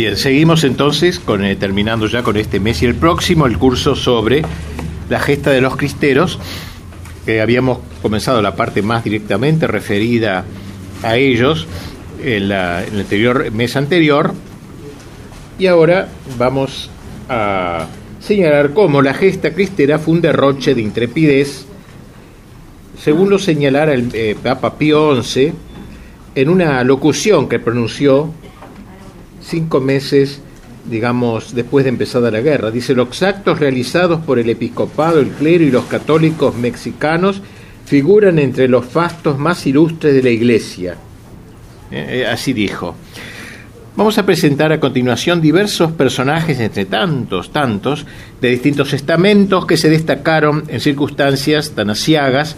[0.00, 3.94] Bien, seguimos entonces con, eh, terminando ya con este mes y el próximo, el curso
[3.94, 4.42] sobre
[5.10, 6.38] la gesta de los cristeros,
[7.26, 10.46] que habíamos comenzado la parte más directamente referida
[11.02, 11.66] a ellos
[12.24, 14.32] en el anterior mes anterior,
[15.58, 16.08] y ahora
[16.38, 16.88] vamos
[17.28, 17.86] a
[18.20, 21.66] señalar cómo la gesta cristera fue un derroche de intrepidez,
[22.98, 25.52] según lo señalara el eh, Papa Pío XI
[26.36, 28.32] en una locución que pronunció
[29.50, 30.40] cinco meses,
[30.88, 32.70] digamos, después de empezada la guerra.
[32.70, 37.42] Dice, los actos realizados por el episcopado, el clero y los católicos mexicanos
[37.84, 40.96] figuran entre los fastos más ilustres de la Iglesia.
[41.90, 42.94] Eh, eh, así dijo.
[43.96, 48.06] Vamos a presentar a continuación diversos personajes, entre tantos, tantos,
[48.40, 52.56] de distintos estamentos que se destacaron en circunstancias tan asiagas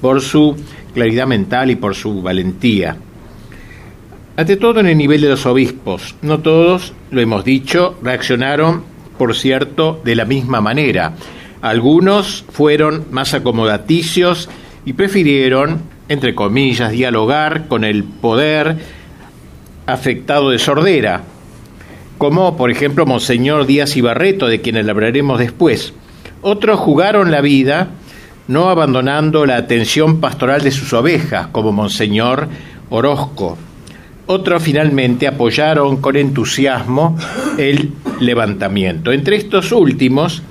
[0.00, 0.56] por su
[0.92, 2.96] claridad mental y por su valentía.
[4.34, 8.82] Ante todo en el nivel de los obispos, no todos, lo hemos dicho, reaccionaron,
[9.18, 11.12] por cierto, de la misma manera.
[11.60, 14.48] Algunos fueron más acomodaticios
[14.86, 18.78] y prefirieron, entre comillas, dialogar con el poder
[19.84, 21.24] afectado de sordera,
[22.16, 25.92] como por ejemplo Monseñor Díaz Ibarreto, de quien hablaremos después.
[26.40, 27.88] Otros jugaron la vida,
[28.48, 32.48] no abandonando la atención pastoral de sus ovejas, como Monseñor
[32.88, 33.58] Orozco.
[34.26, 37.18] Otros finalmente apoyaron con entusiasmo
[37.58, 39.12] el levantamiento.
[39.12, 40.42] Entre estos últimos,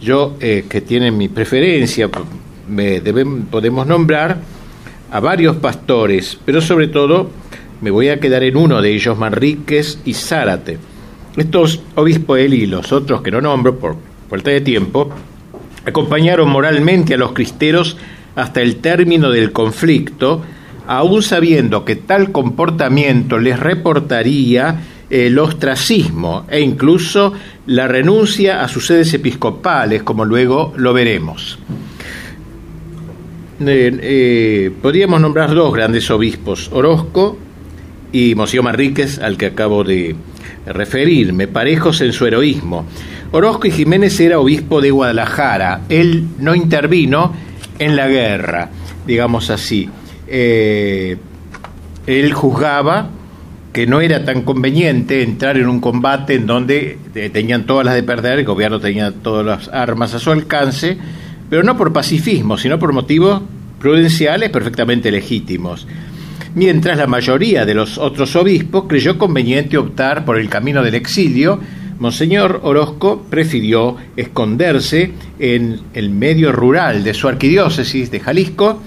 [0.00, 2.08] yo eh, que tienen mi preferencia,
[3.50, 4.38] podemos nombrar
[5.10, 7.30] a varios pastores, pero sobre todo
[7.80, 10.78] me voy a quedar en uno de ellos, Manríquez y Zárate.
[11.36, 13.96] Estos obispos él y los otros que no nombro por
[14.28, 15.10] falta de tiempo,
[15.84, 17.96] acompañaron moralmente a los cristeros
[18.36, 20.42] hasta el término del conflicto,
[20.88, 27.34] aún sabiendo que tal comportamiento les reportaría el ostracismo e incluso
[27.66, 31.58] la renuncia a sus sedes episcopales, como luego lo veremos.
[33.60, 37.36] Eh, eh, podríamos nombrar dos grandes obispos, Orozco
[38.10, 40.16] y Monseñor Manríquez, al que acabo de
[40.66, 42.86] referirme, parejos en su heroísmo.
[43.32, 45.82] Orozco y Jiménez era obispo de Guadalajara.
[45.90, 47.34] Él no intervino
[47.78, 48.70] en la guerra,
[49.06, 49.90] digamos así.
[50.28, 51.16] Eh,
[52.06, 53.10] él juzgaba
[53.72, 57.94] que no era tan conveniente entrar en un combate en donde eh, tenían todas las
[57.94, 60.96] de perder, el gobierno tenía todas las armas a su alcance,
[61.48, 63.42] pero no por pacifismo, sino por motivos
[63.78, 65.86] prudenciales perfectamente legítimos.
[66.54, 71.60] Mientras la mayoría de los otros obispos creyó conveniente optar por el camino del exilio,
[71.98, 78.80] Monseñor Orozco prefirió esconderse en el medio rural de su arquidiócesis de Jalisco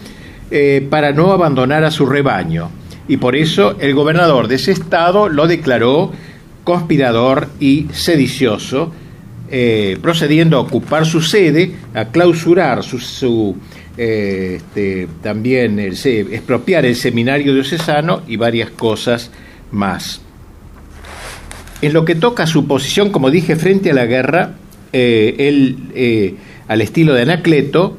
[0.53, 2.69] eh, para no abandonar a su rebaño.
[3.07, 6.11] Y por eso el gobernador de ese estado lo declaró
[6.65, 8.91] conspirador y sedicioso,
[9.49, 13.55] eh, procediendo a ocupar su sede, a clausurar su,
[13.97, 19.31] eh, este, también el, expropiar el seminario diocesano y varias cosas
[19.71, 20.21] más.
[21.81, 24.55] En lo que toca su posición, como dije, frente a la guerra,
[24.91, 27.95] él, al estilo de Anacleto,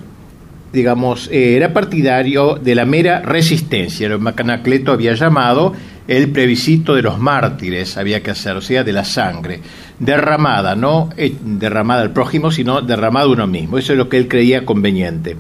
[0.72, 5.75] digamos, era partidario de la mera resistencia, lo que Anacleto había llamado
[6.09, 9.61] el plebiscito de los mártires, había que hacer, o sea, de la sangre,
[9.99, 13.78] derramada, no derramada al prójimo, sino derramada uno mismo.
[13.78, 15.37] Eso es lo que él creía conveniente.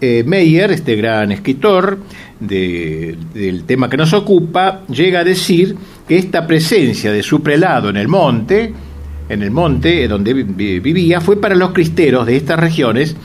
[0.00, 1.98] Eh, Meyer, este gran escritor
[2.38, 7.96] del tema que nos ocupa, llega a decir que esta presencia de su prelado en
[7.96, 8.74] el monte,
[9.28, 13.16] en el monte donde vivía, fue para los cristeros de estas regiones,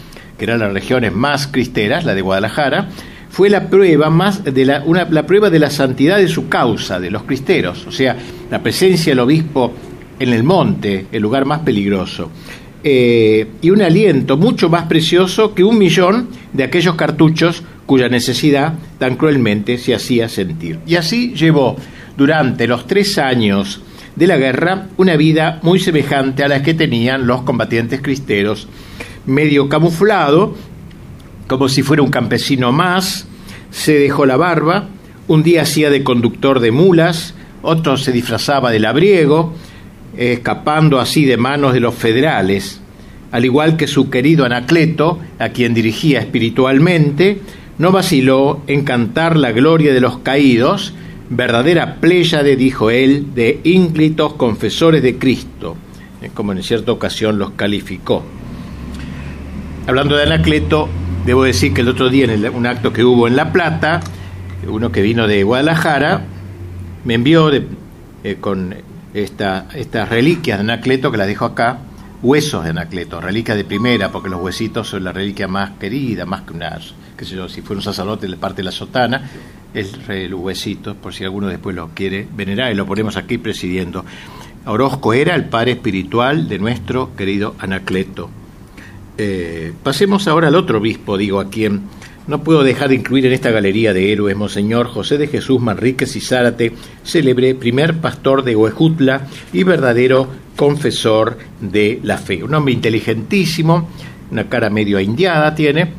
[0.41, 2.89] que eran las regiones más cristeras, la de Guadalajara,
[3.29, 6.99] fue la prueba más de la, una, la prueba de la santidad de su causa,
[6.99, 8.17] de los cristeros, o sea,
[8.49, 9.71] la presencia del obispo
[10.19, 12.31] en el monte, el lugar más peligroso.
[12.83, 18.73] Eh, y un aliento mucho más precioso que un millón de aquellos cartuchos cuya necesidad
[18.97, 20.79] tan cruelmente se hacía sentir.
[20.87, 21.77] Y así llevó
[22.17, 23.79] durante los tres años
[24.15, 28.67] de la guerra una vida muy semejante a la que tenían los combatientes cristeros,
[29.25, 30.55] medio camuflado,
[31.47, 33.27] como si fuera un campesino más,
[33.71, 34.87] se dejó la barba,
[35.27, 39.53] un día hacía de conductor de mulas, otro se disfrazaba de labriego,
[40.17, 42.81] escapando así de manos de los federales,
[43.31, 47.39] al igual que su querido Anacleto, a quien dirigía espiritualmente,
[47.77, 50.93] no vaciló en cantar la gloria de los caídos,
[51.29, 55.77] verdadera pléyade, dijo él, de ínclitos confesores de Cristo,
[56.33, 58.23] como en cierta ocasión los calificó.
[59.87, 60.87] Hablando de Anacleto,
[61.25, 63.99] debo decir que el otro día en un acto que hubo en La Plata,
[64.67, 66.21] uno que vino de Guadalajara,
[67.03, 68.75] me envió eh, con
[69.13, 71.79] estas reliquias de Anacleto que las dejo acá,
[72.21, 76.43] huesos de Anacleto, reliquias de primera, porque los huesitos son la reliquia más querida, más
[76.43, 76.77] que una,
[77.17, 79.29] qué sé yo, si fuera un sacerdote le parte de la sotana,
[79.73, 84.05] es el huesito, por si alguno después lo quiere venerar, y lo ponemos aquí presidiendo.
[84.67, 88.29] Orozco era el padre espiritual de nuestro querido Anacleto.
[89.17, 91.81] Eh, pasemos ahora al otro obispo, digo, a quien
[92.27, 96.15] no puedo dejar de incluir en esta galería de héroes, Monseñor José de Jesús Manríquez
[96.15, 96.71] y Zárate,
[97.03, 102.43] célebre primer pastor de Huejutla y verdadero confesor de la fe.
[102.43, 103.89] Un hombre inteligentísimo,
[104.31, 105.91] una cara medio indiada tiene,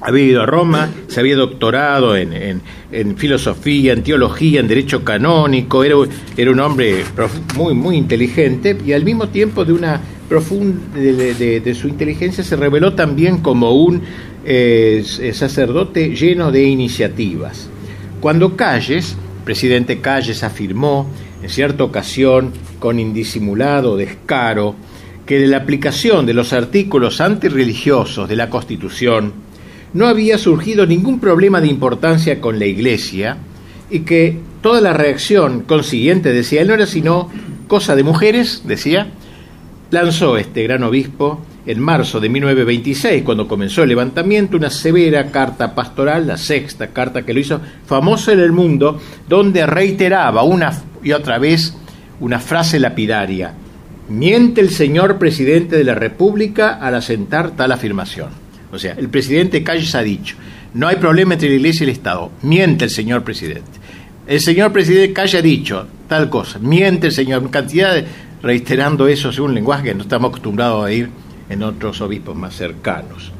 [0.00, 2.60] había ido a Roma, se había doctorado en,
[3.16, 5.96] filosofía, en teología, en derecho canónico, era,
[6.36, 7.02] era un hombre
[7.56, 12.94] muy, muy inteligente y al mismo tiempo de una profunda de, su inteligencia se reveló
[12.94, 14.02] también como un
[14.44, 15.02] eh,
[15.32, 17.68] sacerdote lleno de iniciativas.
[18.20, 21.08] Cuando Calles, presidente Calles, afirmó
[21.42, 24.74] en cierta ocasión con indisimulado descaro
[25.26, 29.32] que de la aplicación de los artículos antirreligiosos de la Constitución
[29.92, 33.38] no había surgido ningún problema de importancia con la Iglesia
[33.90, 37.30] y que toda la reacción consiguiente, decía él, no era sino
[37.68, 39.08] cosa de mujeres, decía,
[39.90, 45.74] lanzó este gran obispo en marzo de 1926, cuando comenzó el levantamiento, una severa carta
[45.74, 50.72] pastoral, la sexta carta que lo hizo famoso en el mundo, donde reiteraba una
[51.02, 51.74] y otra vez
[52.20, 53.52] una frase lapidaria.
[54.08, 58.30] Miente el señor presidente de la República al asentar tal afirmación.
[58.72, 60.36] O sea, el presidente Calles ha dicho,
[60.74, 62.30] no hay problema entre la Iglesia y el Estado.
[62.42, 63.64] Miente el señor presidente.
[64.26, 66.58] El señor presidente Calles ha dicho tal cosa.
[66.58, 67.50] Miente el señor.
[67.50, 68.04] Cantidad de,
[68.46, 71.10] reiterando eso según un lenguaje que no estamos acostumbrados a ir
[71.50, 73.32] en otros obispos más cercanos.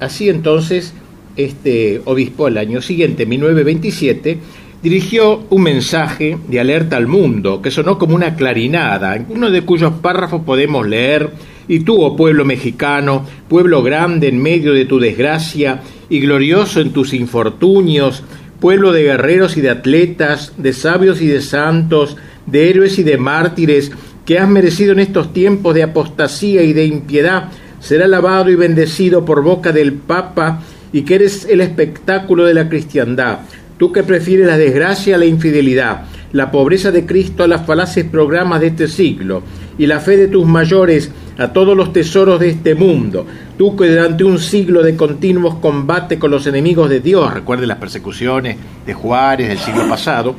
[0.00, 0.94] así entonces,
[1.36, 4.38] este obispo al año siguiente, 1927,
[4.80, 9.94] dirigió un mensaje de alerta al mundo que sonó como una clarinada, uno de cuyos
[10.00, 11.30] párrafos podemos leer
[11.66, 16.92] y tú, oh pueblo mexicano, pueblo grande en medio de tu desgracia y glorioso en
[16.92, 18.22] tus infortunios,
[18.60, 23.18] pueblo de guerreros y de atletas, de sabios y de santos, de héroes y de
[23.18, 23.92] mártires,
[24.24, 27.50] que has merecido en estos tiempos de apostasía y de impiedad,
[27.80, 30.60] será alabado y bendecido por boca del Papa
[30.92, 33.40] y que eres el espectáculo de la cristiandad.
[33.78, 38.04] Tú que prefieres la desgracia a la infidelidad, la pobreza de Cristo a las falaces
[38.04, 39.42] programas de este siglo
[39.78, 43.26] y la fe de tus mayores a todos los tesoros de este mundo.
[43.58, 47.78] Tú que durante un siglo de continuos combates con los enemigos de Dios, recuerde las
[47.78, 48.56] persecuciones
[48.86, 50.34] de Juárez del siglo pasado,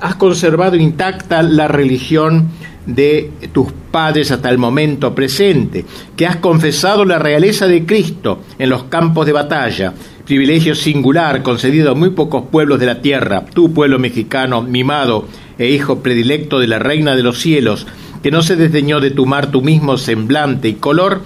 [0.00, 2.48] has conservado intacta la religión
[2.86, 5.84] de tus padres hasta el momento presente,
[6.16, 9.92] que has confesado la realeza de Cristo en los campos de batalla,
[10.24, 15.26] privilegio singular concedido a muy pocos pueblos de la tierra, tu pueblo mexicano, mimado
[15.58, 17.86] e hijo predilecto de la Reina de los cielos,
[18.22, 21.22] que no se desdeñó de tomar tu mismo semblante y color,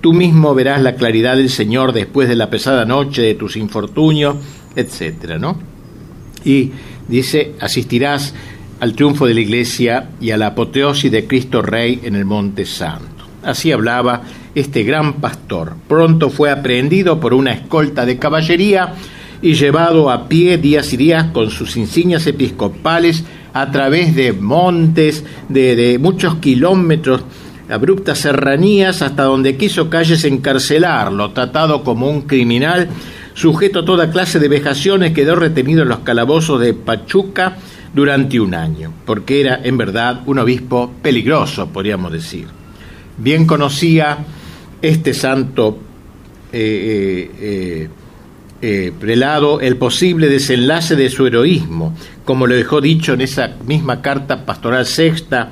[0.00, 4.36] tú mismo verás la claridad del Señor después de la pesada noche de tus infortunios,
[4.76, 5.58] etcétera, ¿no?
[6.44, 6.70] Y
[7.08, 8.34] dice, asistirás
[8.80, 12.66] al triunfo de la Iglesia y a la apoteosis de Cristo Rey en el Monte
[12.66, 13.24] Santo.
[13.42, 14.22] Así hablaba
[14.54, 15.74] este gran pastor.
[15.88, 18.94] Pronto fue aprehendido por una escolta de caballería
[19.42, 25.24] y llevado a pie días y días con sus insignias episcopales a través de montes,
[25.48, 27.22] de, muchos kilómetros,
[27.70, 32.88] abruptas serranías, hasta donde quiso Calles encarcelarlo, tratado como un criminal,
[33.36, 37.58] sujeto a toda clase de vejaciones, quedó retenido en los calabozos de Pachuca
[37.92, 42.46] durante un año, porque era en verdad un obispo peligroso, podríamos decir.
[43.18, 44.18] Bien conocía
[44.80, 45.78] este santo
[46.50, 47.88] eh, eh,
[48.62, 54.00] eh, prelado el posible desenlace de su heroísmo, como lo dejó dicho en esa misma
[54.00, 55.50] carta pastoral sexta,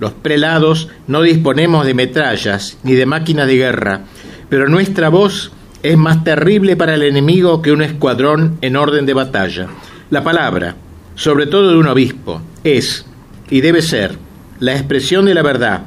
[0.00, 4.00] los prelados no disponemos de metrallas ni de máquinas de guerra,
[4.48, 5.52] pero nuestra voz
[5.90, 9.68] es más terrible para el enemigo que un escuadrón en orden de batalla.
[10.10, 10.74] La palabra,
[11.14, 13.06] sobre todo de un obispo, es
[13.50, 14.18] y debe ser
[14.58, 15.82] la expresión de la verdad,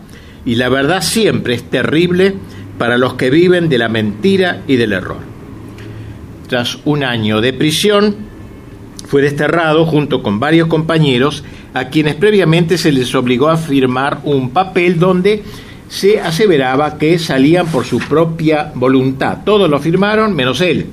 [0.45, 2.35] y la verdad siempre es terrible
[2.77, 5.19] para los que viven de la mentira y del error.
[6.47, 8.15] Tras un año de prisión,
[9.07, 14.51] fue desterrado junto con varios compañeros a quienes previamente se les obligó a firmar un
[14.51, 15.43] papel donde
[15.89, 19.39] se aseveraba que salían por su propia voluntad.
[19.43, 20.85] Todos lo firmaron menos él,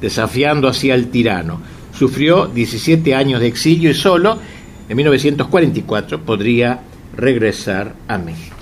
[0.00, 1.60] desafiando así al tirano.
[1.92, 4.38] Sufrió 17 años de exilio y solo
[4.88, 6.80] en 1944 podría
[7.16, 8.56] regresar a México.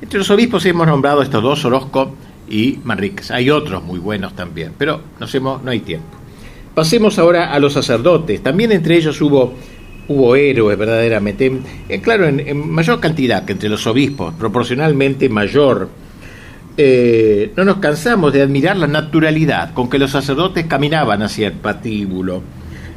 [0.00, 2.14] Entre los obispos hemos nombrado estos dos, Orozco
[2.48, 3.30] y Manríquez.
[3.30, 6.16] Hay otros muy buenos también, pero no hay tiempo.
[6.74, 8.42] Pasemos ahora a los sacerdotes.
[8.42, 9.52] También entre ellos hubo
[10.10, 11.52] hubo héroes verdaderamente,
[11.88, 15.88] eh, claro, en, mayor cantidad que entre los obispos, proporcionalmente mayor.
[16.76, 21.52] Eh, no nos cansamos de admirar la naturalidad con que los sacerdotes caminaban hacia el
[21.52, 22.42] patíbulo.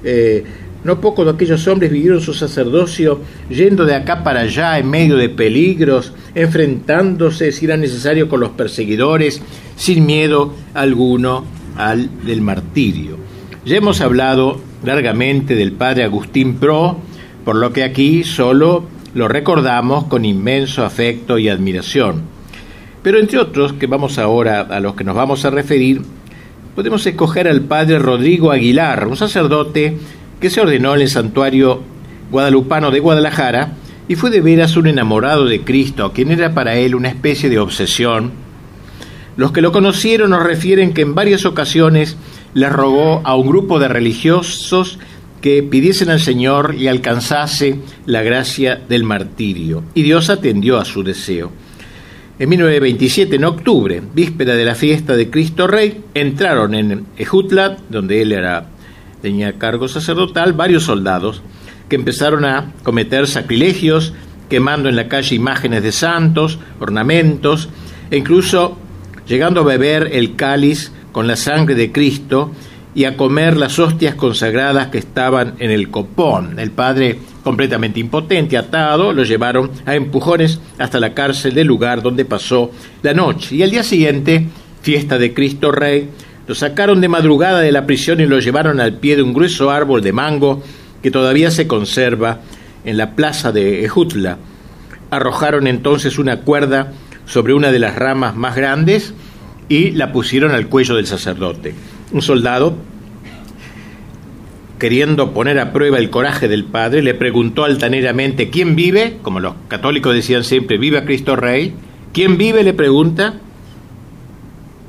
[0.03, 0.43] Eh,
[0.83, 5.15] no pocos de aquellos hombres vivieron su sacerdocio yendo de acá para allá en medio
[5.15, 9.39] de peligros, enfrentándose, si era necesario, con los perseguidores,
[9.75, 11.45] sin miedo alguno
[11.77, 13.17] al del martirio.
[13.65, 16.97] Ya hemos hablado largamente del padre Agustín Pro,
[17.45, 22.23] por lo que aquí solo lo recordamos con inmenso afecto y admiración.
[23.01, 26.01] Pero entre otros, que vamos ahora a los que nos vamos a referir,
[26.75, 29.97] podemos escoger al padre Rodrigo Aguilar, un sacerdote
[30.39, 31.81] que se ordenó en el santuario
[32.31, 33.73] guadalupano de Guadalajara
[34.07, 37.59] y fue de veras un enamorado de Cristo, quien era para él una especie de
[37.59, 38.31] obsesión.
[39.35, 42.17] Los que lo conocieron nos refieren que en varias ocasiones
[42.53, 44.99] le rogó a un grupo de religiosos
[45.41, 51.03] que pidiesen al Señor y alcanzase la gracia del martirio, y Dios atendió a su
[51.03, 51.51] deseo.
[52.39, 58.21] En 1927, en octubre, víspera de la fiesta de Cristo Rey, entraron en Ejutla, donde
[58.21, 58.67] él era,
[59.21, 61.41] tenía cargo sacerdotal, varios soldados
[61.89, 64.13] que empezaron a cometer sacrilegios,
[64.49, 67.69] quemando en la calle imágenes de santos, ornamentos,
[68.09, 68.77] e incluso
[69.27, 72.51] llegando a beber el cáliz con la sangre de Cristo
[72.95, 76.59] y a comer las hostias consagradas que estaban en el copón.
[76.59, 82.25] El padre, completamente impotente, atado, lo llevaron a empujones hasta la cárcel del lugar donde
[82.25, 83.55] pasó la noche.
[83.55, 84.47] Y al día siguiente,
[84.81, 86.09] fiesta de Cristo Rey,
[86.45, 89.71] lo sacaron de madrugada de la prisión y lo llevaron al pie de un grueso
[89.71, 90.61] árbol de mango
[91.01, 92.41] que todavía se conserva
[92.85, 94.37] en la plaza de Ejutla.
[95.09, 96.91] Arrojaron entonces una cuerda
[97.25, 99.13] sobre una de las ramas más grandes
[99.69, 101.73] y la pusieron al cuello del sacerdote.
[102.11, 102.75] Un soldado,
[104.79, 109.17] queriendo poner a prueba el coraje del padre, le preguntó altaneramente, ¿quién vive?
[109.21, 111.73] Como los católicos decían siempre, viva Cristo Rey.
[112.11, 112.63] ¿Quién vive?
[112.63, 113.35] le pregunta.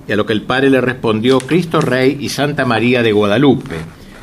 [0.06, 3.76] Y a lo que el padre le respondió, Cristo Rey y Santa María de Guadalupe.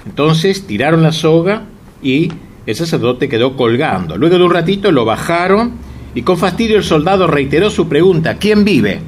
[0.05, 1.63] Entonces tiraron la soga
[2.03, 2.31] y
[2.65, 4.17] el sacerdote quedó colgando.
[4.17, 5.74] Luego de un ratito lo bajaron
[6.13, 9.00] y con fastidio el soldado reiteró su pregunta, ¿quién vive?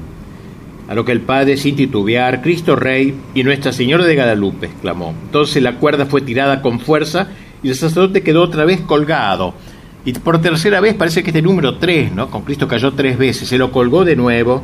[0.87, 5.13] A lo que el padre, sin titubear, Cristo Rey y Nuestra Señora de Guadalupe, exclamó.
[5.25, 7.29] Entonces la cuerda fue tirada con fuerza
[7.63, 9.53] y el sacerdote quedó otra vez colgado.
[10.05, 12.29] Y por tercera vez parece que este número tres, ¿no?
[12.29, 13.47] Con Cristo cayó tres veces.
[13.47, 14.61] Se lo colgó de nuevo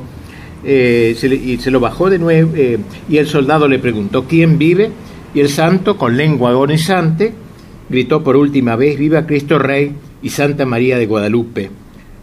[0.65, 2.51] eh, y se lo bajó de nuevo.
[2.55, 4.91] Eh, y el soldado le preguntó: ¿Quién vive?
[5.33, 7.33] Y el santo, con lengua agonizante,
[7.89, 11.71] gritó por última vez: Viva Cristo Rey y Santa María de Guadalupe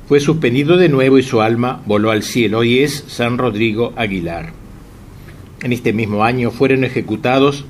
[0.07, 2.59] fue suspendido de nuevo y su alma voló al cielo.
[2.59, 4.53] Hoy es San Rodrigo Aguilar.
[5.63, 7.65] En este mismo año fueron ejecutados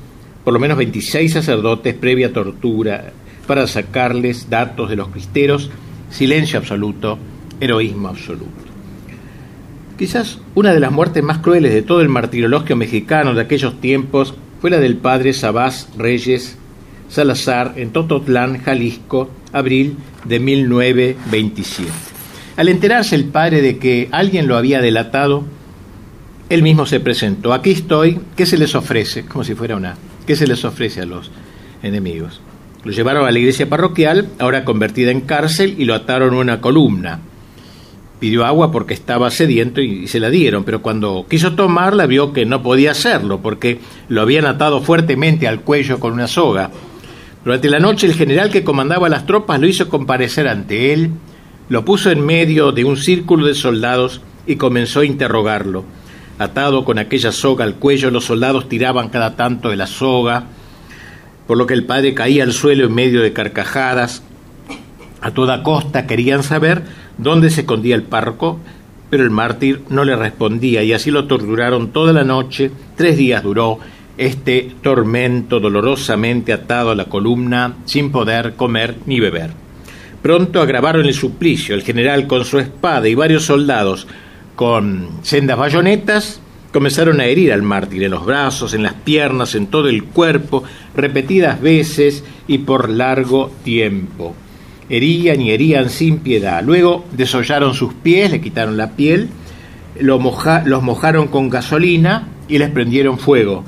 [0.45, 3.12] por lo menos 26 sacerdotes previa tortura
[3.47, 5.71] para sacarles datos de los cristeros,
[6.11, 7.19] silencio absoluto,
[7.59, 8.52] heroísmo absoluto.
[9.99, 14.35] Quizás una de las muertes más crueles de todo el martirologio mexicano de aquellos tiempos
[14.61, 16.59] fue la del padre Sabás Reyes
[17.09, 22.05] Salazar en Tototlán, Jalisco, abril de 1927.
[22.56, 25.44] Al enterarse el padre de que alguien lo había delatado,
[26.48, 27.52] él mismo se presentó.
[27.52, 29.26] Aquí estoy, ¿qué se les ofrece?
[29.26, 29.96] Como si fuera una.
[30.26, 31.30] ¿Qué se les ofrece a los
[31.82, 32.40] enemigos?
[32.82, 36.60] Lo llevaron a la iglesia parroquial, ahora convertida en cárcel, y lo ataron a una
[36.60, 37.20] columna.
[38.20, 42.46] Pidió agua porque estaba sediento y se la dieron, pero cuando quiso tomarla vio que
[42.46, 46.70] no podía hacerlo porque lo habían atado fuertemente al cuello con una soga.
[47.44, 51.10] Durante la noche el general que comandaba las tropas lo hizo comparecer ante él
[51.68, 55.85] lo puso en medio de un círculo de soldados y comenzó a interrogarlo.
[56.38, 60.44] Atado con aquella soga al cuello, los soldados tiraban cada tanto de la soga,
[61.46, 64.23] por lo que el padre caía al suelo en medio de carcajadas.
[65.20, 66.82] A toda costa querían saber
[67.18, 68.61] dónde se escondía el párroco,
[69.11, 72.70] pero el mártir no le respondía y así lo torturaron toda la noche.
[72.96, 73.78] Tres días duró
[74.18, 79.65] este tormento dolorosamente atado a la columna sin poder comer ni beber.
[80.26, 81.76] Pronto agravaron el suplicio.
[81.76, 84.09] El general con su espada y varios soldados
[84.56, 86.40] con sendas bayonetas
[86.73, 90.64] comenzaron a herir al mártir en los brazos, en las piernas, en todo el cuerpo,
[90.97, 94.35] repetidas veces y por largo tiempo.
[94.88, 96.61] Herían y herían sin piedad.
[96.61, 99.28] Luego desollaron sus pies, le quitaron la piel,
[100.00, 100.21] los
[100.83, 103.62] mojaron con gasolina y les prendieron fuego.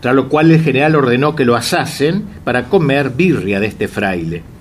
[0.00, 4.51] Tras lo cual el general ordenó que lo asasen para comer birria de este fraile.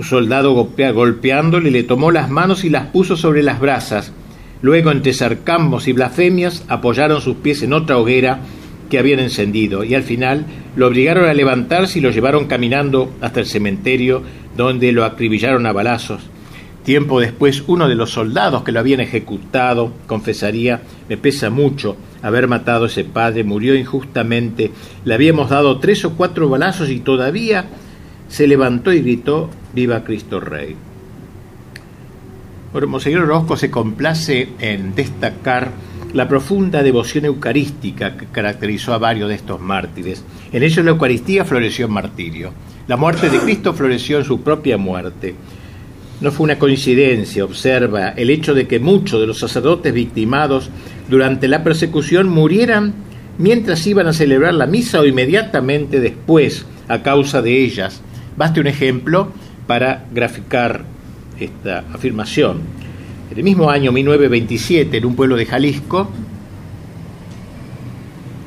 [0.00, 4.14] Un soldado golpeándole le tomó las manos y las puso sobre las brasas.
[4.62, 8.40] Luego, entre sarcambos y blasfemias, apoyaron sus pies en otra hoguera
[8.88, 13.40] que habían encendido y al final lo obligaron a levantarse y lo llevaron caminando hasta
[13.40, 14.22] el cementerio
[14.56, 16.22] donde lo acribillaron a balazos.
[16.82, 20.80] Tiempo después, uno de los soldados que lo habían ejecutado confesaría,
[21.10, 24.70] me pesa mucho haber matado a ese padre, murió injustamente,
[25.04, 27.66] le habíamos dado tres o cuatro balazos y todavía
[28.30, 30.76] se levantó y gritó, viva Cristo Rey.
[32.72, 35.72] Bueno, Monseñor Orozco se complace en destacar
[36.14, 40.24] la profunda devoción eucarística que caracterizó a varios de estos mártires.
[40.52, 42.52] En ellos la Eucaristía floreció en martirio.
[42.86, 45.34] La muerte de Cristo floreció en su propia muerte.
[46.20, 50.70] No fue una coincidencia, observa, el hecho de que muchos de los sacerdotes victimados
[51.08, 52.94] durante la persecución murieran
[53.38, 58.02] mientras iban a celebrar la misa o inmediatamente después a causa de ellas.
[58.40, 59.30] Baste un ejemplo
[59.66, 60.82] para graficar
[61.38, 62.62] esta afirmación.
[63.30, 66.10] En el mismo año 1927, en un pueblo de Jalisco,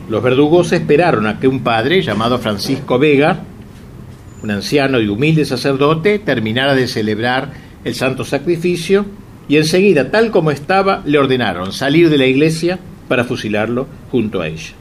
[0.10, 3.42] los verdugos esperaron a que un padre llamado Francisco Vega,
[4.42, 7.52] un anciano y humilde sacerdote, terminara de celebrar
[7.84, 9.06] el santo sacrificio
[9.48, 14.48] y enseguida, tal como estaba, le ordenaron salir de la iglesia para fusilarlo junto a
[14.48, 14.74] ella.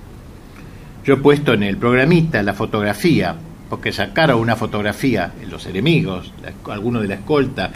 [1.04, 3.37] Yo he puesto en el programita la fotografía,
[3.73, 6.31] porque sacaron una fotografía los enemigos,
[6.71, 7.71] algunos de la escolta,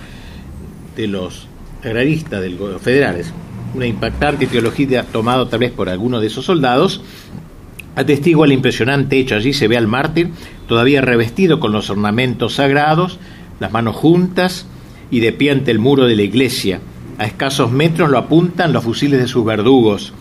[0.95, 1.49] de los
[1.83, 3.33] agraristas del federales,
[3.75, 7.01] una impactante teología tomada tal vez por alguno de esos soldados,
[7.95, 9.37] atestigua el impresionante hecho.
[9.37, 10.33] Allí se ve al mártir
[10.69, 13.19] todavía revestido con los ornamentos sagrados,
[13.59, 14.67] las manos juntas
[15.11, 16.79] y de pie ante el muro de la iglesia.
[17.17, 20.13] A escasos metros lo apuntan los fusiles de sus verdugos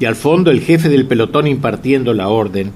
[0.00, 2.72] y al fondo el jefe del pelotón impartiendo la orden.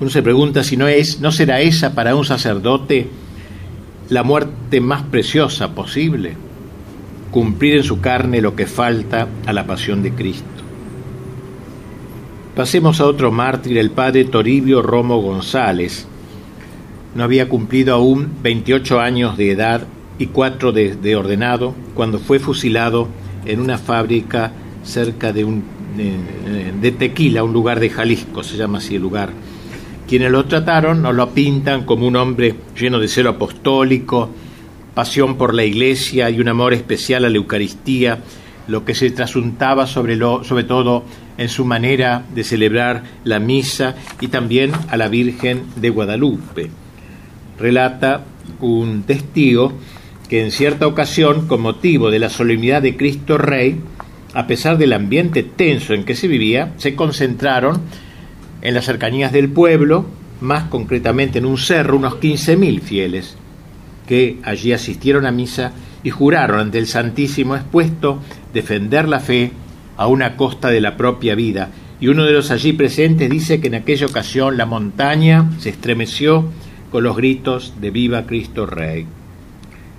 [0.00, 3.08] Uno se pregunta si no es, no será esa para un sacerdote
[4.08, 6.34] la muerte más preciosa posible,
[7.30, 10.46] cumplir en su carne lo que falta a la pasión de Cristo.
[12.56, 16.06] Pasemos a otro mártir, el padre Toribio Romo González.
[17.14, 19.86] No había cumplido aún 28 años de edad
[20.18, 23.08] y cuatro de, ordenado cuando fue fusilado
[23.44, 25.62] en una fábrica cerca de, un,
[26.80, 29.30] de Tequila, un lugar de Jalisco, se llama así el lugar
[30.10, 34.28] quienes lo trataron nos lo pintan como un hombre lleno de celo apostólico,
[34.92, 38.18] pasión por la iglesia y un amor especial a la Eucaristía,
[38.66, 41.04] lo que se trasuntaba sobre, lo, sobre todo
[41.38, 46.70] en su manera de celebrar la misa y también a la Virgen de Guadalupe.
[47.56, 48.24] Relata
[48.58, 49.74] un testigo
[50.28, 53.78] que en cierta ocasión, con motivo de la solemnidad de Cristo Rey,
[54.34, 57.80] a pesar del ambiente tenso en que se vivía, se concentraron
[58.62, 60.06] en las cercanías del pueblo,
[60.40, 63.36] más concretamente en un cerro, unos 15.000 fieles
[64.10, 65.70] que allí asistieron a misa
[66.02, 68.18] y juraron ante el Santísimo expuesto
[68.52, 69.52] defender la fe
[69.96, 71.70] a una costa de la propia vida.
[72.00, 76.46] Y uno de los allí presentes dice que en aquella ocasión la montaña se estremeció
[76.90, 79.06] con los gritos de Viva Cristo Rey.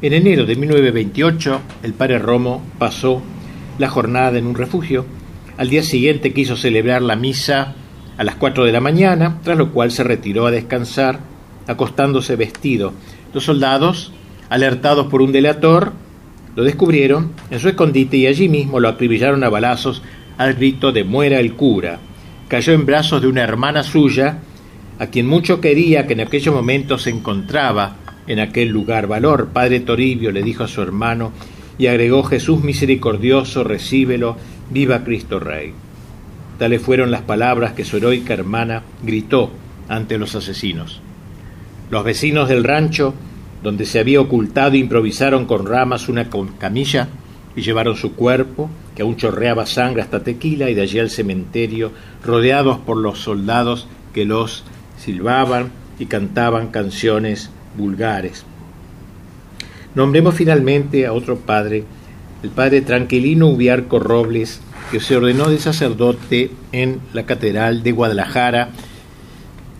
[0.02, 3.22] En enero de 1928, el padre Romo pasó
[3.78, 5.06] la jornada en un refugio.
[5.56, 7.76] Al día siguiente quiso celebrar la misa
[8.22, 11.22] a las 4 de la mañana, tras lo cual se retiró a descansar,
[11.66, 12.94] acostándose vestido.
[13.34, 14.14] Los soldados,
[14.48, 15.94] alertados por un delator,
[16.56, 20.04] lo descubrieron en su escondite y allí mismo lo acribillaron a balazos
[20.38, 21.98] al grito de muera el cura.
[22.48, 24.38] Cayó en brazos de una hermana suya,
[25.00, 27.96] a quien mucho quería que en aquellos momentos se encontraba
[28.28, 29.08] en aquel lugar.
[29.08, 31.32] Valor, padre Toribio, le dijo a su hermano,
[31.80, 34.38] y agregó Jesús misericordioso, recíbelo,
[34.70, 35.74] viva Cristo Rey.
[36.62, 39.50] Tales fueron las palabras que su heroica hermana gritó
[39.90, 41.02] ante los asesinos.
[41.90, 43.16] Los vecinos del rancho,
[43.64, 47.08] donde se había ocultado, improvisaron con ramas una camilla
[47.56, 51.94] y llevaron su cuerpo, que aún chorreaba sangre hasta tequila, y de allí al cementerio,
[52.24, 54.64] rodeados por los soldados que los
[55.00, 58.46] silbaban y cantaban canciones vulgares.
[59.96, 61.86] Nombremos finalmente a otro padre,
[62.44, 68.70] el padre Tranquilino Ubiarco Robles, que se ordenó de sacerdote en la Catedral de Guadalajara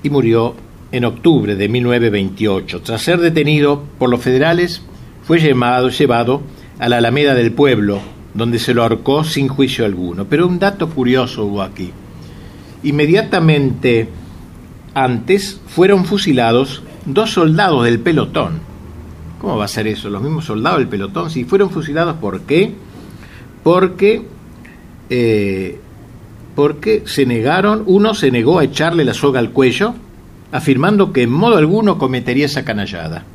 [0.04, 0.56] y murió
[0.92, 2.82] en octubre de 1928.
[2.82, 4.82] Tras ser detenido por los federales,
[5.24, 6.42] fue llevado, llevado
[6.80, 8.00] a la Alameda del Pueblo,
[8.34, 10.26] donde se lo ahorcó sin juicio alguno.
[10.26, 11.92] Pero un dato curioso hubo aquí.
[12.84, 14.10] Inmediatamente
[14.94, 18.60] antes fueron fusilados dos soldados del pelotón.
[19.40, 20.10] ¿Cómo va a ser eso?
[20.10, 21.30] Los mismos soldados del pelotón.
[21.30, 22.74] Si fueron fusilados, ¿por qué?
[23.64, 24.28] Porque
[25.14, 25.78] eh,
[26.56, 29.94] porque se negaron, uno se negó a echarle la soga al cuello,
[30.54, 33.26] afirmando que en modo alguno cometería esa canallada,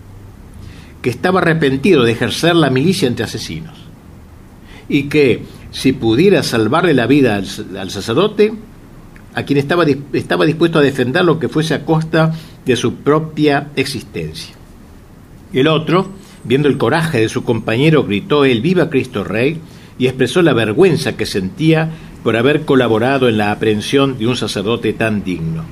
[1.03, 3.75] que estaba arrepentido de ejercer la milicia entre asesinos,
[4.89, 8.55] y que si pudiera salvarle la vida al, sacerdote,
[9.35, 9.85] a quien estaba,
[10.15, 12.33] estaba dispuesto a defender lo que fuese a costa
[12.65, 14.55] de su propia existencia.
[15.53, 16.09] El otro,
[16.45, 19.61] viendo el coraje de su compañero, gritó él, viva Cristo Rey,
[19.99, 21.91] y expresó la vergüenza que sentía
[22.23, 25.65] por haber colaborado en la aprehensión de un sacerdote tan digno.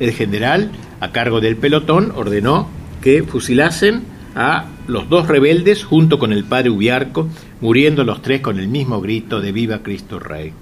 [0.00, 2.68] El general, a cargo del pelotón, ordenó
[3.02, 4.02] que fusilasen
[4.34, 7.28] a los dos rebeldes junto con el padre Ubiarco,
[7.60, 10.52] muriendo los tres con el mismo grito de Viva Cristo Rey.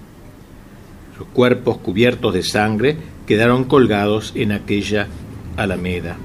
[1.16, 5.08] Sus cuerpos cubiertos de sangre quedaron colgados en aquella
[5.56, 6.16] alameda.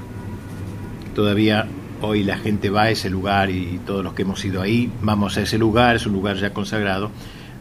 [1.16, 1.68] Todavía
[2.02, 5.38] hoy la gente va a ese lugar y todos los que hemos ido ahí vamos
[5.38, 7.12] a ese lugar, es un lugar ya consagrado.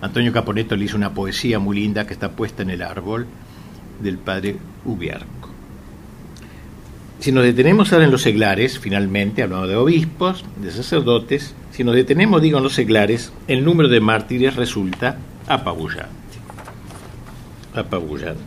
[0.01, 3.27] Antonio Caponeto le hizo una poesía muy linda que está puesta en el árbol
[4.01, 5.51] del padre Ubiarco.
[7.21, 11.95] Si nos detenemos ahora en los seglares, finalmente, hablando de obispos, de sacerdotes, si nos
[11.95, 16.09] detenemos, digo, en los seglares, el número de mártires resulta apabullante.
[17.75, 18.41] Apabullante.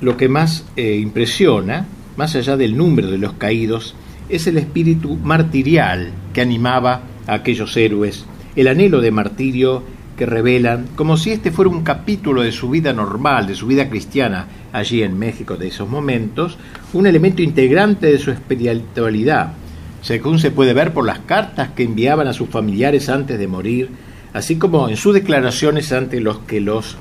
[0.00, 3.94] Lo que más eh, impresiona, más allá del número de los caídos,
[4.28, 8.24] es el espíritu martirial que animaba a aquellos héroes,
[8.56, 9.82] el anhelo de martirio
[10.16, 13.88] que revelan, como si este fuera un capítulo de su vida normal, de su vida
[13.88, 16.58] cristiana, allí en México de esos momentos,
[16.92, 19.54] un elemento integrante de su espiritualidad,
[20.02, 23.88] según se puede ver por las cartas que enviaban a sus familiares antes de morir,
[24.32, 26.96] así como en sus declaraciones ante los que los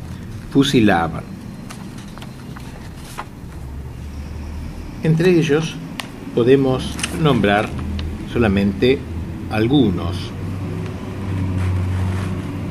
[0.52, 1.41] fusilaban.
[5.04, 5.76] Entre ellos
[6.36, 7.70] podemos nombrar
[8.32, 9.00] solamente
[9.50, 10.16] algunos.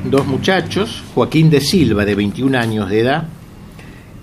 [0.09, 3.29] Dos muchachos, Joaquín de Silva, de 21 años de edad,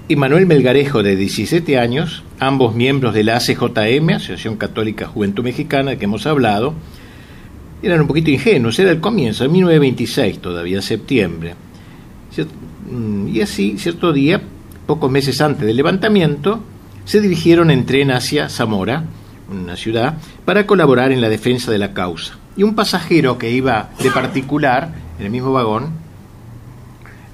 [0.07, 5.91] y Manuel Melgarejo, de 17 años, ambos miembros de la ACJM, Asociación Católica Juventud Mexicana,
[5.91, 6.73] de que hemos hablado,
[7.83, 11.55] eran un poquito ingenuos, era el comienzo, en 1926 todavía, septiembre.
[12.89, 14.41] Mm, y así, cierto día,
[14.85, 16.61] pocos meses antes del levantamiento,
[17.07, 19.05] se dirigieron en tren hacia Zamora,
[19.49, 22.37] una ciudad, para colaborar en la defensa de la causa.
[22.57, 25.91] Y un pasajero que iba de particular, en el mismo vagón,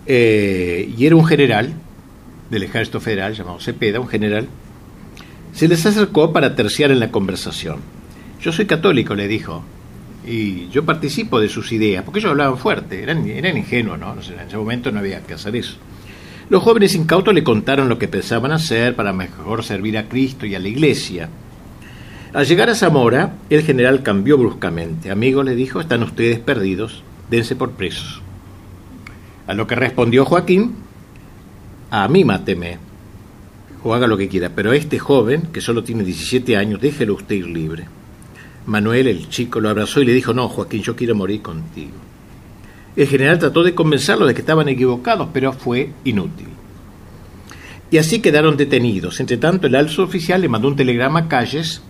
[0.05, 1.73] eh, y era un general,
[2.51, 4.47] del ejército federal llamado Cepeda, un general,
[5.53, 7.79] se les acercó para terciar en la conversación.
[8.41, 9.63] Yo soy católico, le dijo,
[10.23, 14.13] y yo participo de sus ideas, porque ellos hablaban fuerte, eran, eran ingenuos, ¿no?
[14.13, 15.77] En ese momento no había que hacer eso.
[16.49, 20.55] Los jóvenes incautos le contaron lo que pensaban hacer para mejor servir a Cristo y
[20.55, 21.29] a la iglesia.
[22.33, 25.11] Al llegar a Zamora, el general cambió bruscamente.
[25.11, 28.21] Amigo, le dijo, están ustedes perdidos, dense por presos.
[29.47, 30.75] A lo que respondió Joaquín,
[31.91, 32.79] a mí máteme
[33.83, 37.15] o haga lo que quiera, pero a este joven, que solo tiene 17 años, déjelo
[37.15, 37.85] usted ir libre.
[38.65, 41.93] Manuel, el chico, lo abrazó y le dijo, no, Joaquín, yo quiero morir contigo.
[42.95, 46.47] El general trató de convencerlo de que estaban equivocados, pero fue inútil.
[47.89, 49.19] Y así quedaron detenidos.
[49.19, 51.81] Entre tanto, el alto oficial le mandó un telegrama a Calles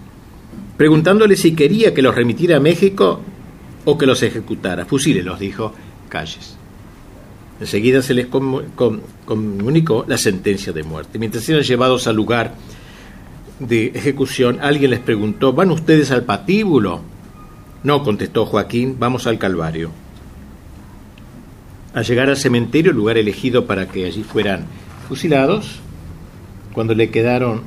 [0.77, 3.21] preguntándole si quería que los remitiera a México
[3.85, 4.85] o que los ejecutara.
[4.85, 5.73] Fusílelos, dijo
[6.09, 6.57] Calles.
[7.59, 11.19] Enseguida se les comunicó la sentencia de muerte.
[11.19, 12.55] Mientras eran llevados al lugar
[13.59, 17.01] de ejecución, alguien les preguntó, ¿van ustedes al patíbulo?
[17.83, 20.02] No, contestó Joaquín, vamos al Calvario.
[21.93, 24.65] Al llegar al cementerio, lugar elegido para que allí fueran
[25.07, 25.79] fusilados,
[26.73, 27.61] cuando le quedaron,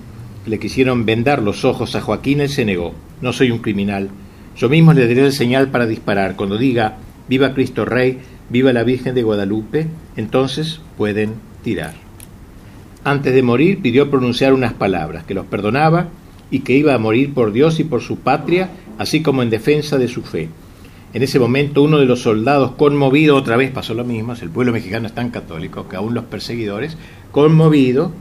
[0.47, 2.93] le quisieron vendar los ojos a Joaquín, él se negó.
[3.21, 4.11] No soy un criminal.
[4.57, 6.35] Yo mismo le daré el señal para disparar.
[6.35, 6.97] Cuando diga,
[7.29, 8.19] viva Cristo Rey,
[8.51, 9.87] viva la Virgen de Guadalupe,
[10.17, 11.95] entonces pueden tirar.
[13.05, 16.09] Antes de morir pidió pronunciar unas palabras, que los perdonaba
[16.51, 19.99] y que iba a morir por Dios y por su patria, así como en defensa
[19.99, 20.49] de su fe.
[21.17, 24.71] En ese momento uno de los soldados, conmovido, otra vez pasó lo mismo, el pueblo
[24.71, 26.99] mexicano es tan católico que aún los perseguidores,
[27.33, 28.13] conmovido,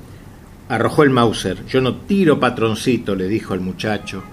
[0.69, 1.65] arrojó el Mauser.
[1.65, 4.23] Yo no tiro patroncito, le dijo al muchacho,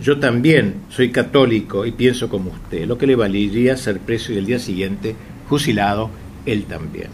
[0.00, 4.36] yo también soy católico y pienso como usted, lo que le valiría ser preso y
[4.36, 5.16] el día siguiente
[5.48, 6.10] fusilado
[6.46, 7.08] él también.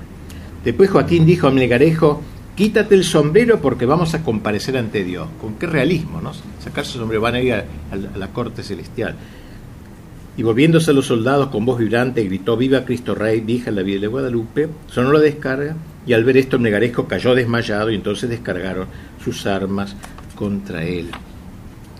[0.62, 2.20] Después Joaquín dijo a Melgarejo,
[2.54, 5.26] quítate el sombrero porque vamos a comparecer ante Dios.
[5.40, 6.32] Con qué realismo, ¿no?
[6.62, 7.64] Sacarse el sombrero, van a ir a,
[8.14, 9.16] la corte celestial.
[10.36, 14.00] Y volviéndose a los soldados con voz vibrante, gritó, viva Cristo Rey, vieja la vida
[14.00, 18.86] de Guadalupe, sonó la descarga, y al ver esto Melgarejo cayó desmayado y entonces descargaron
[19.24, 19.96] sus armas
[20.34, 21.08] contra él.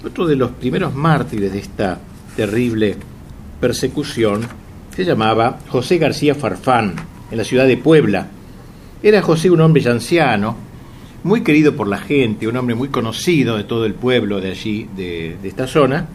[0.05, 1.99] Otro de los primeros mártires de esta
[2.37, 2.97] terrible
[3.59, 4.43] persecución
[4.95, 6.95] se llamaba José García Farfán,
[7.31, 8.29] en la ciudad de Puebla.
[9.03, 10.57] Era José un hombre ya anciano,
[11.25, 14.89] muy querido por la gente, un hombre muy conocido de todo el pueblo de allí,
[14.95, 16.07] de esta zona,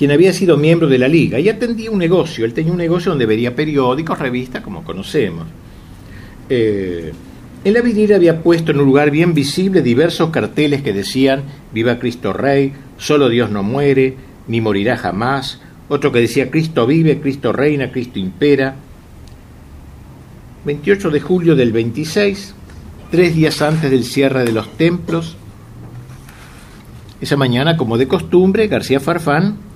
[0.00, 2.46] quien había sido miembro de la liga y atendía un negocio.
[2.46, 5.46] Él tenía un negocio donde vería periódicos, revistas, como conocemos.
[6.48, 7.12] eh,
[7.64, 11.42] en la vidriera había puesto en un lugar bien visible diversos carteles que decían
[11.74, 14.16] Viva Cristo Rey, solo Dios no muere,
[14.48, 15.60] ni morirá jamás,
[15.90, 18.76] otro que decía Cristo vive, Cristo reina, Cristo impera.
[20.64, 22.54] 28 de julio del 26,
[23.10, 25.36] tres días antes del cierre de los templos.
[27.20, 29.68] Esa mañana, como de costumbre, García Farfán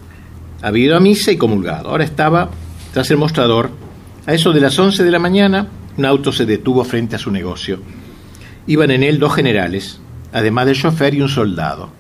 [0.65, 1.91] había a misa y comulgado.
[1.91, 2.49] Ahora estaba
[2.95, 3.71] tras el mostrador.
[4.27, 7.31] A eso de las 11 de la mañana, un auto se detuvo frente a su
[7.31, 7.81] negocio.
[8.67, 10.01] Iban en él dos generales,
[10.33, 11.91] además del chofer y un soldado.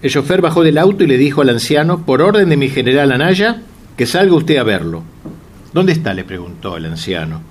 [0.00, 3.12] El chofer bajó del auto y le dijo al anciano, por orden de mi general
[3.12, 3.60] Anaya,
[3.98, 5.02] que salga usted a verlo.
[5.74, 6.14] ¿Dónde está?
[6.14, 7.42] le preguntó el anciano.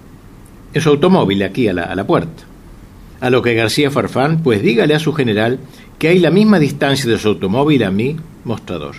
[0.73, 2.43] En su automóvil, aquí a la, a la puerta.
[3.21, 5.59] A lo que García Farfán, pues dígale a su general
[5.99, 8.95] que hay la misma distancia de su automóvil a mi mostrador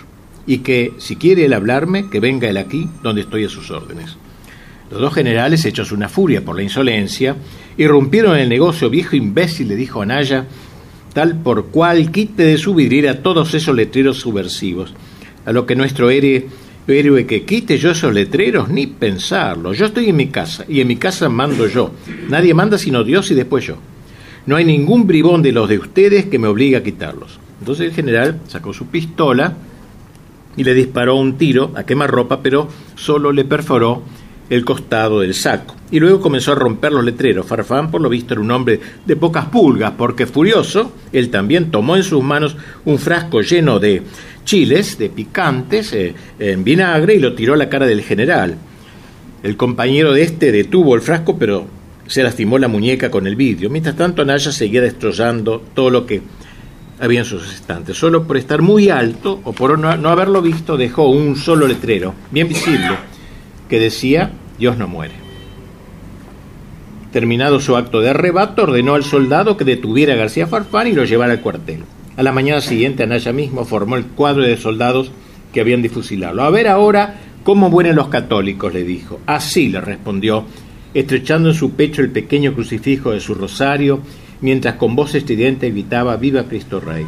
[0.47, 4.17] y que si quiere él hablarme, que venga él aquí, donde estoy a sus órdenes.
[4.91, 7.37] Los dos generales, hechos una furia por la insolencia,
[7.77, 10.47] irrumpieron en el negocio viejo imbécil, le dijo a Naya,
[11.13, 14.95] tal por cual quite de su vidriera todos esos letreros subversivos.
[15.45, 16.47] A lo que nuestro héroe,
[16.87, 19.73] héroe que quite yo esos letreros, ni pensarlo.
[19.73, 21.93] Yo estoy en mi casa, y en mi casa mando yo.
[22.29, 23.79] Nadie manda sino Dios y después yo.
[24.47, 27.41] No hay ningún bribón de los de ustedes que me obligue a quitarlos.
[27.59, 29.57] Entonces el general sacó su pistola,
[30.57, 34.03] y le disparó un tiro a quemarropa, pero solo le perforó
[34.49, 35.75] el costado del saco.
[35.91, 37.47] Y luego comenzó a romper los letreros.
[37.47, 41.97] Farfán, por lo visto, era un hombre de pocas pulgas, porque furioso, él también tomó
[41.97, 44.03] en sus manos un frasco lleno de
[44.45, 48.57] chiles, de picantes, eh, en vinagre, y lo tiró a la cara del general.
[49.43, 51.67] El compañero de este detuvo el frasco, pero
[52.07, 53.71] se lastimó la muñeca con el vidrio.
[53.71, 56.23] Mientras tanto, Naya seguía destrozando todo lo que
[57.01, 57.97] había sus estantes.
[57.97, 62.49] Solo por estar muy alto o por no, haberlo visto dejó un solo letrero, bien
[62.49, 62.97] visible,
[63.69, 65.15] que decía Dios no muere.
[67.13, 71.05] Terminado su acto de arrebato, ordenó al soldado que detuviera a García Farfán y lo
[71.05, 71.85] llevara al cuartel.
[72.17, 75.11] A la mañana siguiente, Anaya mismo formó el cuadro de soldados
[75.53, 76.43] que habían de fusilarlo.
[76.43, 79.21] A ver ahora cómo mueren los católicos, le dijo.
[79.27, 80.45] Así le respondió,
[80.93, 84.01] estrechando en su pecho el pequeño crucifijo de su rosario
[84.41, 87.07] mientras con voz estridente gritaba Viva Cristo Rey.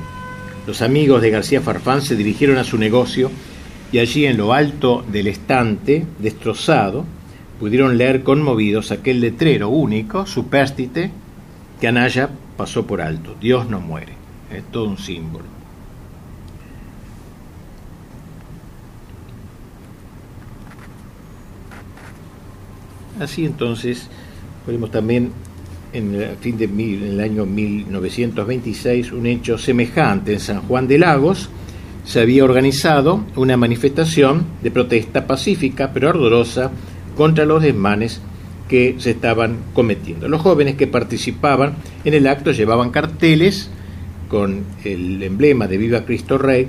[0.66, 3.30] Los amigos de García Farfán se dirigieron a su negocio
[3.90, 7.04] y allí en lo alto del estante, destrozado,
[7.58, 11.10] pudieron leer conmovidos aquel letrero único, supérstite,
[11.80, 13.34] que Anaya pasó por alto.
[13.40, 14.12] Dios no muere.
[14.52, 15.44] Es todo un símbolo.
[23.20, 24.08] Así entonces,
[24.64, 25.32] podemos también
[25.92, 30.98] en el fin de en el año 1926 un hecho semejante en San Juan de
[30.98, 31.48] Lagos
[32.04, 36.70] se había organizado una manifestación de protesta pacífica pero ardorosa
[37.16, 38.20] contra los desmanes
[38.68, 40.28] que se estaban cometiendo.
[40.28, 43.70] Los jóvenes que participaban en el acto llevaban carteles
[44.28, 46.68] con el emblema de Viva Cristo Rey.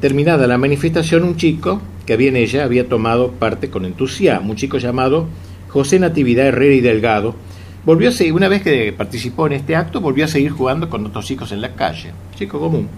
[0.00, 4.56] Terminada la manifestación, un chico que había en ella había tomado parte con entusiasmo, un
[4.56, 5.28] chico llamado
[5.68, 7.34] José Natividad Herrera y Delgado,
[7.84, 11.04] volvió a seguir, una vez que participó en este acto, volvió a seguir jugando con
[11.06, 12.88] otros chicos en la calle, chico común.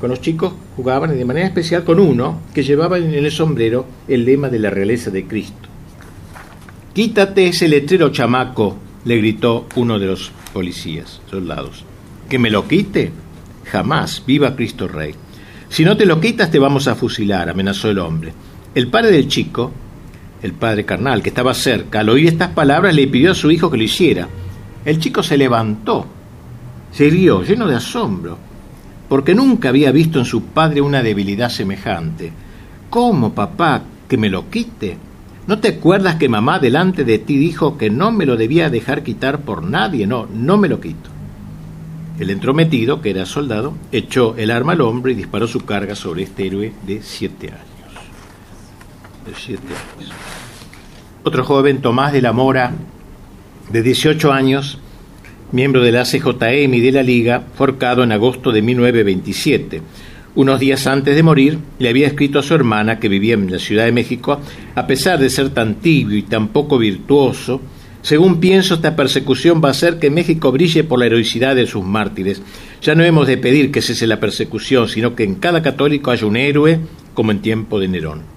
[0.00, 3.86] Con los chicos jugaban y de manera especial con uno que llevaba en el sombrero
[4.08, 5.68] el lema de la realeza de Cristo.
[6.92, 11.84] Quítate ese letrero, chamaco, le gritó uno de los policías, soldados.
[12.28, 13.12] ¿Que me lo quite?
[13.64, 15.14] Jamás, viva Cristo Rey.
[15.68, 18.32] Si no te lo quitas te vamos a fusilar, amenazó el hombre.
[18.74, 19.72] El padre del chico,
[20.44, 23.70] el padre carnal, que estaba cerca, al oír estas palabras le pidió a su hijo
[23.70, 24.28] que lo hiciera.
[24.84, 26.04] El chico se levantó,
[26.92, 28.36] se rió, lleno de asombro,
[29.08, 32.30] porque nunca había visto en su padre una debilidad semejante.
[32.90, 34.98] ¿Cómo, papá, que me lo quite?
[35.46, 39.02] ¿No te acuerdas que mamá delante de ti dijo que no me lo debía dejar
[39.02, 40.06] quitar por nadie?
[40.06, 41.08] No, no me lo quito.
[42.18, 46.24] El entrometido, que era soldado, echó el arma al hombre y disparó su carga sobre
[46.24, 47.73] este héroe de siete años.
[51.22, 52.72] Otro joven, Tomás de la Mora,
[53.70, 54.78] de 18 años,
[55.52, 59.82] miembro de la CJM y de la Liga, forcado en agosto de 1927.
[60.34, 63.58] Unos días antes de morir, le había escrito a su hermana, que vivía en la
[63.58, 64.40] Ciudad de México,
[64.74, 67.60] a pesar de ser tan tibio y tan poco virtuoso,
[68.02, 71.82] según pienso, esta persecución va a hacer que México brille por la heroicidad de sus
[71.82, 72.42] mártires.
[72.82, 76.26] Ya no hemos de pedir que cese la persecución, sino que en cada católico haya
[76.26, 76.80] un héroe,
[77.14, 78.33] como en tiempo de Nerón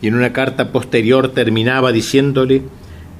[0.00, 2.62] y en una carta posterior terminaba diciéndole,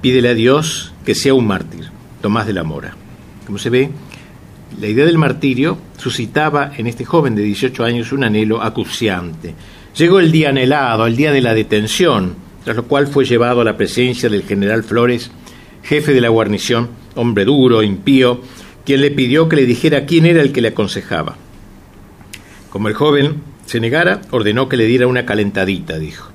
[0.01, 2.95] pídele a Dios que sea un mártir, Tomás de la Mora.
[3.47, 3.91] Como se ve,
[4.81, 9.55] la idea del martirio suscitaba en este joven de 18 años un anhelo acuciante.
[9.97, 12.37] Llegó el día anhelado, el día de la detención.
[12.65, 15.31] tras lo cual fue llevado a la presencia del general Flores,
[15.83, 18.41] jefe de la guarnición, hombre duro, impío,
[18.85, 21.37] quien le pidió que le dijera quién era el que le aconsejaba.
[22.71, 26.31] Como el joven se negara, ordenó que le diera una calentadita, dijo.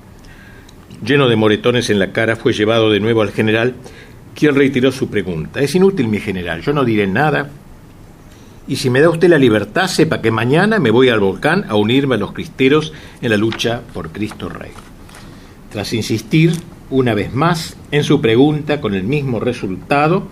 [1.02, 3.74] Lleno de moretones en la cara, fue llevado de nuevo al general,
[4.34, 5.60] quien reiteró su pregunta.
[5.60, 7.50] Es inútil, mi general, yo no diré nada.
[8.66, 11.76] Y si me da usted la libertad, sepa que mañana me voy al volcán a
[11.76, 14.70] unirme a los cristeros en la lucha por Cristo Rey.
[15.70, 16.52] Tras insistir
[16.90, 20.26] una vez más en su pregunta con el mismo resultado,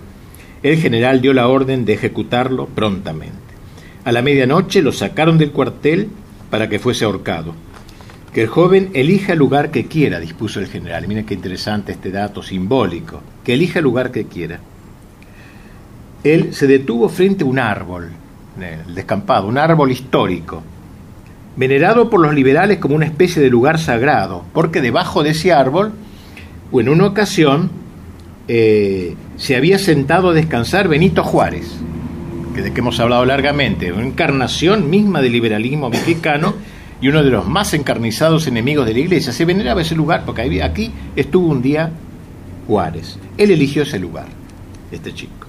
[0.63, 3.37] el general dio la orden de ejecutarlo prontamente.
[4.05, 6.09] A la medianoche lo sacaron del cuartel
[6.51, 7.55] para que fuese ahorcado.
[8.33, 11.07] Que el joven elija el lugar que quiera, dispuso el general.
[11.07, 13.21] Miren qué interesante este dato simbólico.
[13.45, 14.61] Que elija el lugar que quiera.
[16.25, 18.11] Él se detuvo frente a un árbol,
[18.61, 20.63] el descampado, un árbol histórico,
[21.57, 25.93] venerado por los liberales como una especie de lugar sagrado, porque debajo de ese árbol,
[26.71, 27.71] o en una ocasión,
[28.49, 31.67] eh, se había sentado a descansar Benito Juárez,
[32.55, 36.55] que de que hemos hablado largamente, una encarnación misma del liberalismo mexicano
[37.03, 39.33] y uno de los más encarnizados enemigos de la iglesia.
[39.33, 41.91] Se veneraba ese lugar porque aquí estuvo un día
[42.69, 43.19] Juárez.
[43.37, 44.27] Él eligió ese lugar,
[44.93, 45.49] este chico.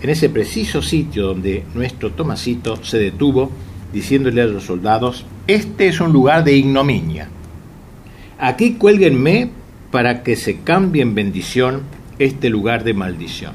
[0.00, 3.50] En ese preciso sitio donde nuestro Tomasito se detuvo,
[3.92, 7.28] diciéndole a los soldados, este es un lugar de ignominia.
[8.38, 9.50] Aquí cuélguenme
[9.90, 11.82] para que se cambie en bendición
[12.20, 13.52] este lugar de maldición.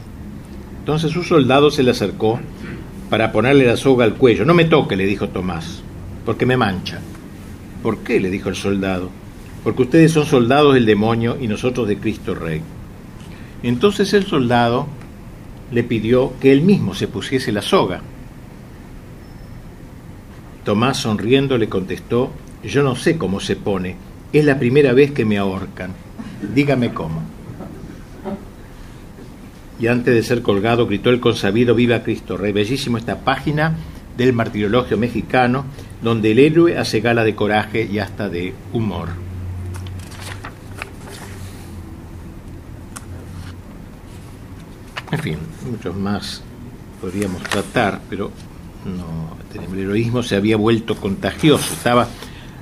[0.80, 2.40] Entonces su soldado se le acercó
[3.10, 4.44] para ponerle la soga al cuello.
[4.44, 5.84] No me toque, le dijo Tomás,
[6.26, 7.00] porque me mancha.
[7.82, 8.20] ¿Por qué?
[8.20, 9.10] le dijo el soldado.
[9.64, 12.62] Porque ustedes son soldados del demonio y nosotros de Cristo Rey.
[13.64, 14.88] Entonces el soldado
[15.72, 18.02] le pidió que él mismo se pusiese la soga.
[20.64, 22.32] Tomás sonriendo le contestó,
[22.64, 23.96] yo no sé cómo se pone,
[24.34, 25.92] es la primera vez que me ahorcan,
[26.54, 27.22] dígame cómo.
[29.80, 32.52] Y antes de ser colgado gritó el consabido Viva Cristo Rey.
[32.52, 33.76] Bellísimo esta página
[34.16, 35.66] del martirologio mexicano,
[36.02, 39.10] donde el héroe hace gala de coraje y hasta de humor.
[45.12, 45.38] En fin,
[45.70, 46.42] muchos más
[47.02, 48.32] podríamos tratar, pero
[48.86, 49.36] no,
[49.74, 52.08] el heroísmo se había vuelto contagioso, estaba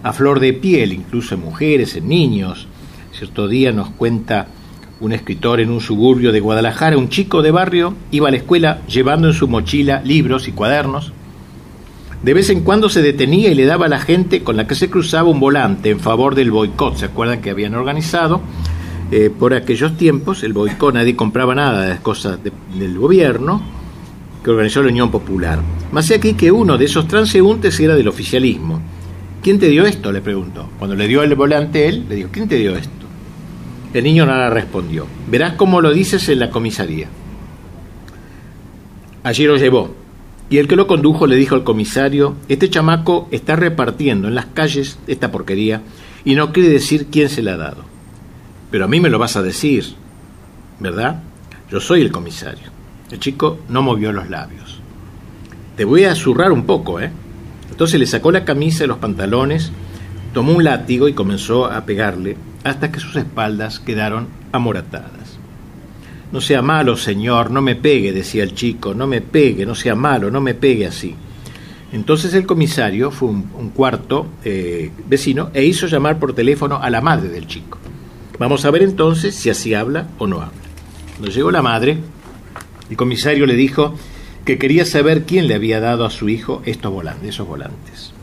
[0.02, 2.68] a flor de piel, incluso en mujeres, en niños.
[3.12, 4.48] Cierto día nos cuenta
[5.00, 8.82] un escritor en un suburbio de Guadalajara, un chico de barrio, iba a la escuela
[8.88, 11.14] llevando en su mochila libros y cuadernos.
[12.24, 14.76] De vez en cuando se detenía y le daba a la gente con la que
[14.76, 16.98] se cruzaba un volante en favor del boicot.
[16.98, 18.42] ¿Se acuerdan que habían organizado?
[19.12, 23.62] Eh, por aquellos tiempos, el boicot, nadie compraba nada de las cosas del gobierno
[24.44, 25.60] que organizó la Unión Popular.
[25.92, 28.82] Más aquí que uno de esos transeúntes era del oficialismo.
[29.42, 30.12] ¿Quién te dio esto?
[30.12, 30.70] le preguntó.
[30.78, 32.92] Cuando le dio el volante él, le dijo, ¿quién te dio esto?
[33.94, 35.08] El niño nada respondió.
[35.32, 37.08] Verás cómo lo dices en la comisaría.
[39.24, 39.99] Allí lo llevó.
[40.50, 44.48] Y el que lo condujo le dijo al comisario, este chamaco está repartiendo en las
[44.48, 45.82] calles esta porquería
[46.26, 47.84] y no quiere decir quién se la ha dado.
[48.72, 49.86] Pero a mí me lo vas a decir,
[50.80, 51.22] ¿verdad?
[51.70, 52.70] Yo soy el comisario.
[53.12, 54.80] El chico no movió los labios.
[55.76, 57.12] Te voy a zurrar un poco, ¿eh?
[57.70, 59.72] Entonces le sacó la camisa y los pantalones,
[60.34, 65.19] tomó un látigo y comenzó a pegarle hasta que sus espaldas quedaron amoratadas.
[66.32, 69.96] No sea malo, señor, no me pegue, decía el chico, no me pegue, no sea
[69.96, 71.16] malo, no me pegue así.
[71.92, 77.02] Entonces el comisario fue un, cuarto eh, vecino e hizo llamar por teléfono a la
[77.02, 77.80] madre del chico.
[78.38, 80.54] Vamos a ver entonces si así habla o no habla.
[81.18, 81.98] Cuando llegó la madre,
[82.90, 83.96] el comisario le dijo
[84.46, 88.14] que quería saber quién le había dado a su hijo estos volantes, esos volantes.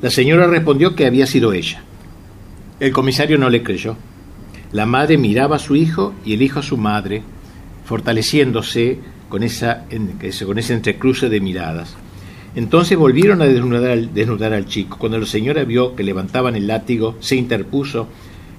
[0.00, 1.82] La señora respondió que había sido ella.
[2.78, 3.96] El comisario no le creyó.
[4.72, 7.22] La madre miraba a su hijo y el hijo a su madre,
[7.84, 9.84] fortaleciéndose con, esa,
[10.46, 11.96] con ese entrecruce de miradas.
[12.54, 14.98] Entonces volvieron a desnudar al, chico.
[14.98, 18.08] Cuando la señora vio que levantaban el látigo, se interpuso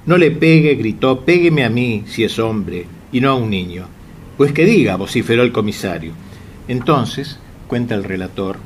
[0.06, 3.86] no le pegue, gritó, pégueme a mí, si es hombre, y no a un niño.
[4.38, 6.12] Pues que diga, vociferó el comisario.
[6.68, 8.58] Entonces, cuenta el relator,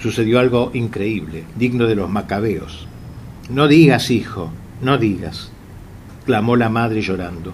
[0.00, 2.86] sucedió algo increíble, digno de los macabeos.
[3.50, 5.51] No digas, hijo, no digas,
[6.24, 7.52] clamó la madre llorando.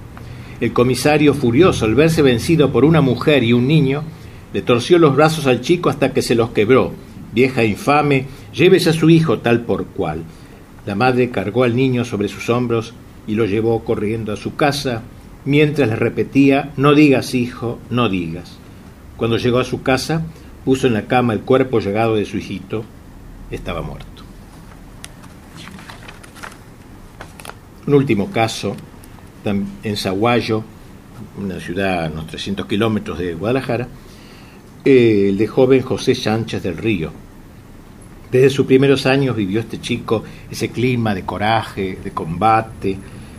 [0.60, 4.02] El comisario, furioso al verse vencido por una mujer y un niño,
[4.52, 6.92] le torció los brazos al chico hasta que se los quebró.
[7.32, 10.24] Vieja infame, llévese a su hijo tal por cual.
[10.86, 12.94] La madre cargó al niño sobre sus hombros
[13.26, 15.02] y lo llevó corriendo a su casa,
[15.44, 18.58] mientras le repetía, no digas hijo, no digas.
[19.16, 20.24] Cuando llegó a su casa,
[20.64, 22.84] puso en la cama el cuerpo llegado de su hijito,
[23.50, 24.17] estaba muerto.
[27.88, 28.76] Un último caso,
[29.46, 30.62] en Zaguayo,
[31.38, 33.88] una ciudad a unos 300 kilómetros de Guadalajara,
[34.84, 37.10] el de joven José Sánchez del Río.
[38.30, 42.98] Desde sus primeros años vivió este chico ese clima de coraje, de combate,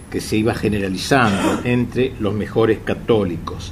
[0.10, 3.72] que se iba generalizando entre los mejores católicos.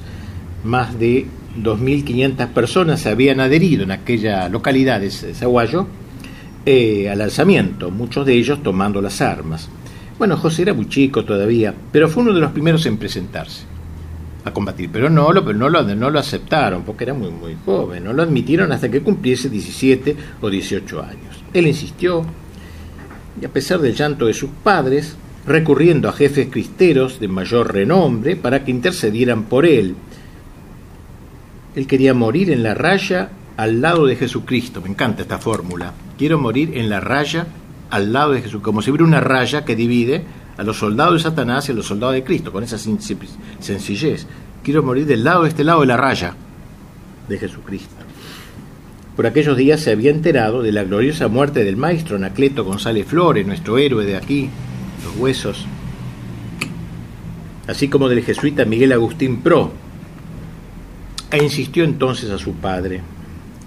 [0.63, 1.25] Más de
[1.59, 5.87] 2.500 personas se habían adherido en aquella localidad de Zaguayo
[6.67, 9.71] eh, al alzamiento, muchos de ellos tomando las armas.
[10.17, 13.63] Bueno, José era muy chico todavía, pero fue uno de los primeros en presentarse
[14.43, 18.03] a combatir, pero no lo, no lo, no lo aceptaron porque era muy, muy joven,
[18.03, 21.43] no lo admitieron hasta que cumpliese 17 o 18 años.
[21.53, 22.25] Él insistió
[23.39, 25.15] y a pesar del llanto de sus padres,
[25.45, 29.95] recurriendo a jefes cristeros de mayor renombre para que intercedieran por él.
[31.75, 34.81] Él quería morir en la raya al lado de Jesucristo.
[34.81, 35.93] Me encanta esta fórmula.
[36.17, 37.47] Quiero morir en la raya
[37.89, 40.23] al lado de Jesús, como si hubiera una raya que divide
[40.57, 44.25] a los soldados de Satanás y a los soldados de Cristo, con esa sencillez.
[44.63, 46.35] Quiero morir del lado de este lado de la raya
[47.27, 47.95] de Jesucristo.
[49.15, 53.47] Por aquellos días se había enterado de la gloriosa muerte del maestro Anacleto González Flores,
[53.47, 54.49] nuestro héroe de aquí,
[55.03, 55.65] los huesos,
[57.67, 59.71] así como del jesuita Miguel Agustín Pro,
[61.31, 63.01] e insistió entonces a su padre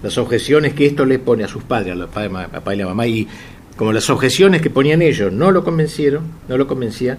[0.01, 3.05] las objeciones que esto le pone a sus padres, a los papá y la mamá,
[3.05, 3.27] y
[3.75, 7.17] como las objeciones que ponían ellos no lo convencieron, no lo convencían,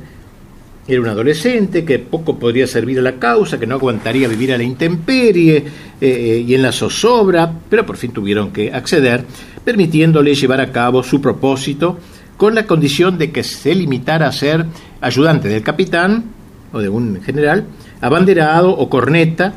[0.86, 4.58] era un adolescente que poco podría servir a la causa, que no aguantaría vivir a
[4.58, 5.64] la intemperie eh,
[6.00, 9.24] eh, y en la zozobra, pero por fin tuvieron que acceder,
[9.64, 11.98] permitiéndole llevar a cabo su propósito
[12.36, 14.66] con la condición de que se limitara a ser
[15.00, 16.24] ayudante del capitán
[16.72, 17.64] o de un general,
[18.00, 19.54] abanderado o corneta.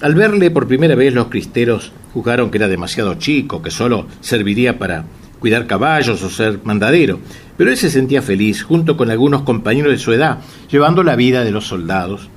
[0.00, 4.78] Al verle por primera vez los cristeros juzgaron que era demasiado chico, que solo serviría
[4.78, 5.04] para
[5.40, 7.18] cuidar caballos o ser mandadero,
[7.56, 10.38] pero él se sentía feliz junto con algunos compañeros de su edad,
[10.70, 12.28] llevando la vida de los soldados.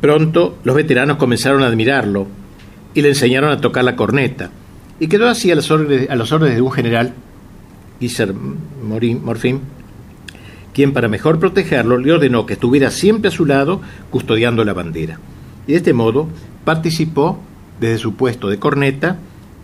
[0.00, 2.26] Pronto los veteranos comenzaron a admirarlo
[2.94, 4.50] y le enseñaron a tocar la corneta,
[4.98, 7.12] y quedó así a las órdenes, a de un general
[8.00, 9.60] Guiser Morfín,
[10.72, 13.80] quien para mejor protegerlo le ordenó que estuviera siempre a su lado
[14.10, 15.18] custodiando la bandera.
[15.66, 16.28] Y de este modo
[16.64, 17.38] participó
[17.80, 19.18] desde su puesto de corneta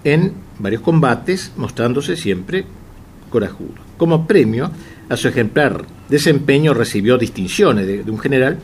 [0.05, 2.65] en varios combates, mostrándose siempre
[3.31, 3.75] corajudo.
[3.97, 4.71] Como premio
[5.09, 8.59] a su ejemplar desempeño recibió distinciones de, un general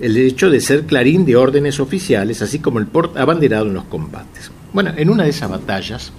[0.00, 3.84] el hecho de ser clarín de órdenes oficiales, así como el port abanderado en los
[3.84, 4.52] combates.
[4.72, 6.12] Bueno, en una de esas batallas,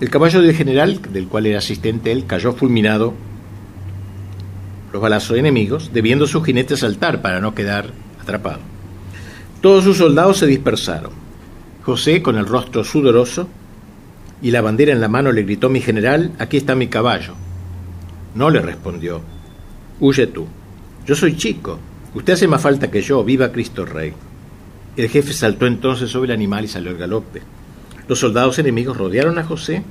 [0.00, 3.14] el caballo del general, del cual era asistente él, cayó fulminado
[4.92, 7.90] los balazos enemigos, debiendo su jinete saltar para no quedar
[8.20, 8.58] atrapado.
[9.60, 11.19] Todos sus soldados se dispersaron.
[11.90, 13.48] José, con el rostro sudoroso
[14.40, 17.34] y la bandera en la mano, le gritó mi general, aquí está mi caballo.
[18.36, 19.20] No le respondió,
[19.98, 20.46] huye tú.
[21.04, 21.80] Yo soy chico,
[22.14, 24.12] usted hace más falta que yo, viva Cristo Rey.
[24.96, 27.42] El jefe saltó entonces sobre el animal y salió al galope.
[28.06, 29.82] Los soldados enemigos rodearon a José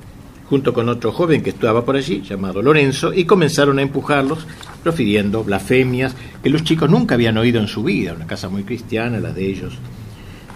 [0.50, 4.48] junto con otro joven que estaba por allí, llamado Lorenzo, y comenzaron a empujarlos,
[4.84, 9.20] profiriendo blasfemias que los chicos nunca habían oído en su vida, una casa muy cristiana,
[9.20, 9.74] la de ellos.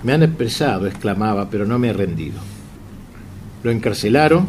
[0.03, 2.39] Me han expresado, exclamaba, pero no me he rendido.
[3.63, 4.47] Lo encarcelaron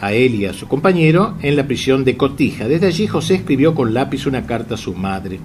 [0.00, 2.68] a él y a su compañero en la prisión de Cotija.
[2.68, 5.40] Desde allí José escribió con lápiz una carta a su madre.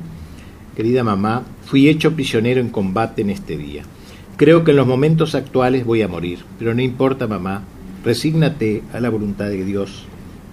[0.75, 3.83] Querida mamá, fui hecho prisionero en combate en este día.
[4.37, 7.63] Creo que en los momentos actuales voy a morir, pero no importa, mamá,
[8.03, 10.05] resígnate a la voluntad de Dios.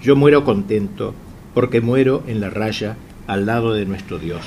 [0.02, 1.14] Yo muero contento
[1.54, 2.96] porque muero en la raya
[3.26, 4.42] al lado de nuestro Dios.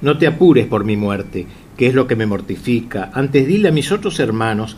[0.00, 1.46] No te apures por mi muerte,
[1.80, 3.10] que es lo que me mortifica.
[3.14, 4.76] Antes dile a mis otros hermanos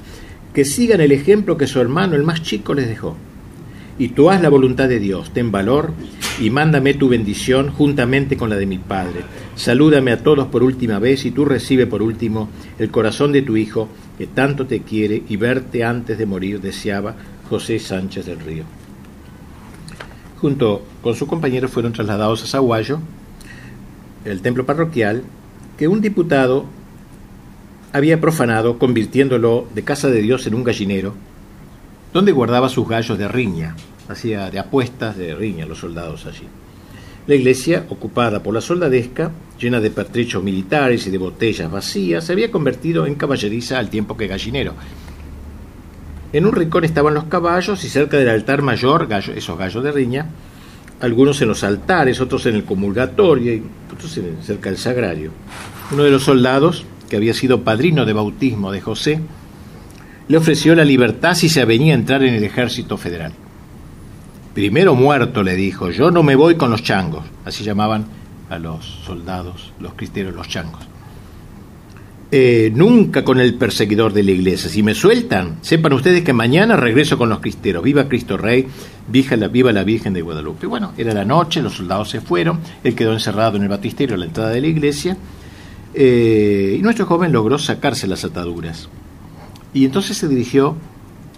[0.54, 3.16] que sigan el ejemplo que su hermano, el más chico, les dejó.
[3.98, 5.94] Y tú haz la voluntad de Dios, ten valor
[6.40, 9.22] y mándame tu bendición juntamente con la de mi Padre.
[9.56, 12.48] Salúdame a todos por última vez y tú recibe por último
[12.78, 17.16] el corazón de tu Hijo, que tanto te quiere y verte antes de morir deseaba
[17.50, 18.62] José Sánchez del Río.
[20.40, 23.00] Junto con su compañero fueron trasladados a Zaguayo,
[24.24, 25.24] el templo parroquial,
[25.76, 26.66] que un diputado
[27.92, 31.14] había profanado convirtiéndolo de casa de Dios en un gallinero,
[32.12, 33.74] donde guardaba sus gallos de riña
[34.08, 36.46] hacía de apuestas de riña los soldados allí.
[37.26, 42.32] La iglesia, ocupada por la soldadesca, llena de pertrechos militares y de botellas vacías, se
[42.32, 44.74] había convertido en caballeriza al tiempo que gallinero.
[46.32, 50.26] En un rincón estaban los caballos y cerca del altar mayor, esos gallos de riña,
[51.00, 53.62] algunos en los altares, otros en el comulgatorio y
[53.92, 55.30] otros cerca del sagrario.
[55.92, 59.20] Uno de los soldados, que había sido padrino de bautismo de José,
[60.28, 63.34] le ofreció la libertad si se avenía a entrar en el ejército federal.
[64.54, 67.22] Primero muerto, le dijo, yo no me voy con los changos.
[67.44, 68.06] Así llamaban
[68.48, 70.80] a los soldados, los cristeros, los changos.
[72.30, 74.70] Eh, nunca con el perseguidor de la iglesia.
[74.70, 77.82] Si me sueltan, sepan ustedes que mañana regreso con los cristeros.
[77.82, 78.66] Viva Cristo Rey,
[79.06, 80.66] viva la, viva la Virgen de Guadalupe.
[80.66, 84.18] Bueno, era la noche, los soldados se fueron, él quedó encerrado en el batisterio a
[84.18, 85.18] la entrada de la iglesia,
[85.94, 88.88] eh, y nuestro joven logró sacarse las ataduras.
[89.74, 90.76] Y entonces se dirigió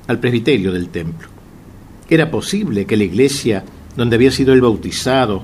[0.06, 1.28] al presbiterio del templo.
[2.08, 3.64] Era posible que la iglesia,
[3.96, 5.42] donde había sido él bautizado,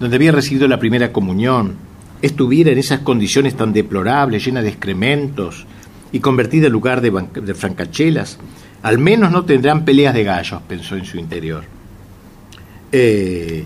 [0.00, 1.76] donde había recibido la primera comunión,
[2.20, 5.66] estuviera en esas condiciones tan deplorables, llena de excrementos
[6.12, 8.38] y convertida en lugar de, de francachelas,
[8.82, 11.64] al menos no tendrán peleas de gallos, pensó en su interior.
[12.92, 13.64] Eh,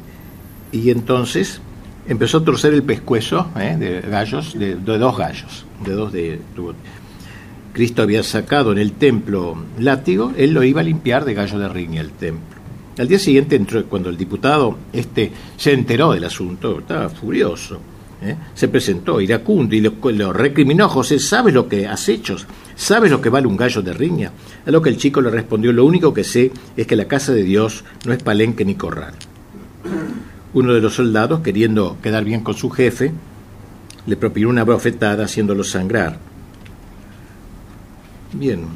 [0.72, 1.60] y entonces
[2.08, 6.40] empezó a torcer el pescuezo eh, de gallos, de, dos gallos, de dos de...
[7.72, 11.68] Cristo había sacado en el templo látigo, él lo iba a limpiar de gallo de
[11.68, 12.58] riña el templo.
[12.98, 17.78] Al día siguiente entró, cuando el diputado este, se enteró del asunto, estaba furioso
[18.22, 18.36] ¿eh?
[18.54, 20.88] se presentó iracundo y lo, recriminó.
[20.88, 22.36] José, ¿sabes lo que has hecho?
[22.74, 24.32] ¿Sabes lo que vale un gallo de riña?
[24.66, 27.32] A lo que el chico le respondió, lo único que sé es que la casa
[27.32, 29.14] de Dios no es palenque ni corral.
[30.54, 33.12] Uno de los soldados, queriendo quedar bien con su jefe,
[34.06, 36.18] le propinó una bofetada haciéndolo sangrar.
[38.32, 38.66] Bien,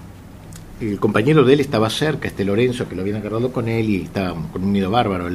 [0.81, 4.03] el compañero de él estaba cerca, este Lorenzo, que lo habían agarrado con él y
[4.03, 5.29] estaba con un miedo bárbaro.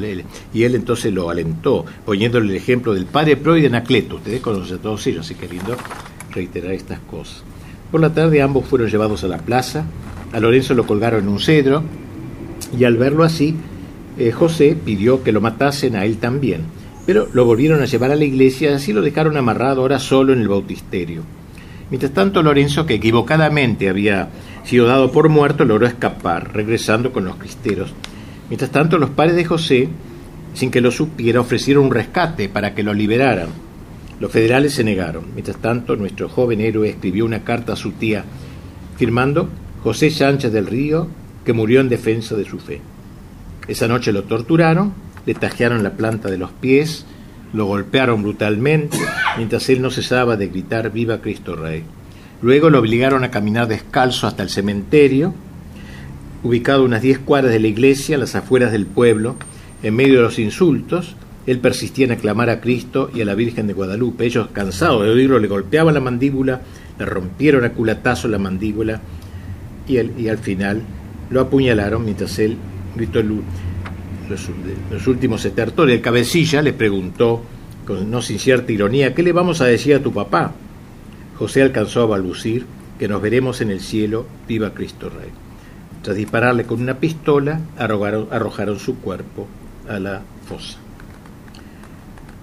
[0.53, 4.17] y él entonces lo alentó, poniéndole el ejemplo del padre Pro y de Anacleto.
[4.17, 5.75] Ustedes conocen a todos ellos, así que lindo
[6.31, 7.43] reiterar estas cosas.
[7.91, 9.85] Por la tarde ambos fueron llevados a la plaza,
[10.33, 11.83] a Lorenzo lo colgaron en un cedro,
[12.77, 13.55] y al verlo así,
[14.17, 16.61] eh, José pidió que lo matasen a él también.
[17.05, 20.33] Pero lo volvieron a llevar a la iglesia y así lo dejaron amarrado ahora solo
[20.33, 21.23] en el bautisterio.
[21.89, 24.27] Mientras tanto, Lorenzo, que equivocadamente había
[24.65, 27.93] sido dado por muerto, logró escapar, regresando con los cristeros.
[28.49, 29.87] Mientras tanto, los padres de José,
[30.53, 33.47] sin que lo supiera, ofrecieron un rescate para que lo liberaran.
[34.19, 35.27] Los federales se negaron.
[35.33, 38.25] Mientras tanto, nuestro joven héroe escribió una carta a su tía,
[38.97, 39.47] firmando
[39.81, 41.07] José Sánchez del Río,
[41.45, 42.81] que murió en defensa de su fe.
[43.67, 44.93] Esa noche lo torturaron,
[45.25, 47.05] le tajearon la planta de los pies,
[47.53, 48.97] lo golpearon brutalmente,
[49.37, 51.83] mientras él no cesaba de gritar Viva Cristo Rey.
[52.41, 55.33] Luego lo obligaron a caminar descalzo hasta el cementerio,
[56.43, 59.35] ubicado unas diez cuadras de la iglesia, a las afueras del pueblo,
[59.83, 61.15] en medio de los insultos.
[61.45, 64.25] Él persistía en aclamar a Cristo y a la Virgen de Guadalupe.
[64.25, 66.61] Ellos, cansados de oírlo, le golpeaban la mandíbula,
[66.99, 69.01] le rompieron a culatazo la mandíbula
[69.87, 70.83] y, y al final
[71.29, 72.57] lo apuñalaron mientras él
[72.97, 73.39] gritó los,
[74.91, 75.95] los últimos estertores.
[75.95, 77.43] El cabecilla le preguntó,
[77.85, 80.51] con no sin cierta ironía, ¿qué le vamos a decir a tu papá?
[81.37, 82.65] José alcanzó a balbucir
[82.99, 85.29] que nos veremos en el cielo, viva Cristo Rey.
[86.01, 89.47] Tras dispararle con una pistola, arrojaron, su cuerpo
[89.87, 90.77] a la fosa.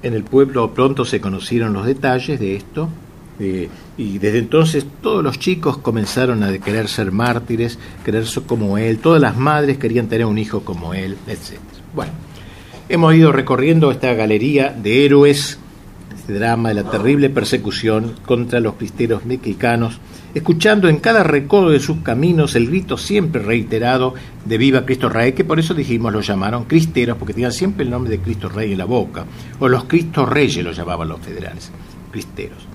[0.03, 2.89] En el pueblo pronto se conocieron los detalles de esto
[3.41, 8.79] eh, y desde entonces todos los chicos comenzaron a querer ser mártires, querer ser como
[8.79, 11.59] él, todas las madres querían tener un hijo como él, etc.
[11.95, 12.13] Bueno,
[12.89, 15.59] hemos ido recorriendo esta galería de héroes
[16.25, 20.01] este drama de la terrible persecución contra los cristeros mexicanos,
[20.35, 24.15] escuchando en cada recodo de sus caminos el grito siempre reiterado
[24.47, 27.91] de Viva Cristo Rey, que por eso dijimos lo llamaron cristeros, porque tenían siempre el
[27.91, 29.27] nombre de Cristo Rey en la boca,
[29.59, 31.71] o los Cristo Reyes lo llamaban los federales,
[32.11, 32.74] cristeros.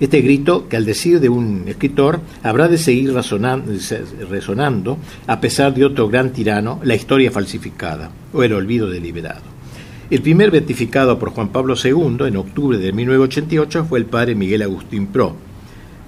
[0.00, 5.84] Este grito, que al decir de un escritor, habrá de seguir resonando, a pesar de
[5.84, 9.42] otro gran tirano, la historia falsificada o el olvido deliberado.
[10.10, 14.62] El primer beatificado por Juan Pablo II en octubre de 1988 fue el padre Miguel
[14.62, 15.34] Agustín Pro.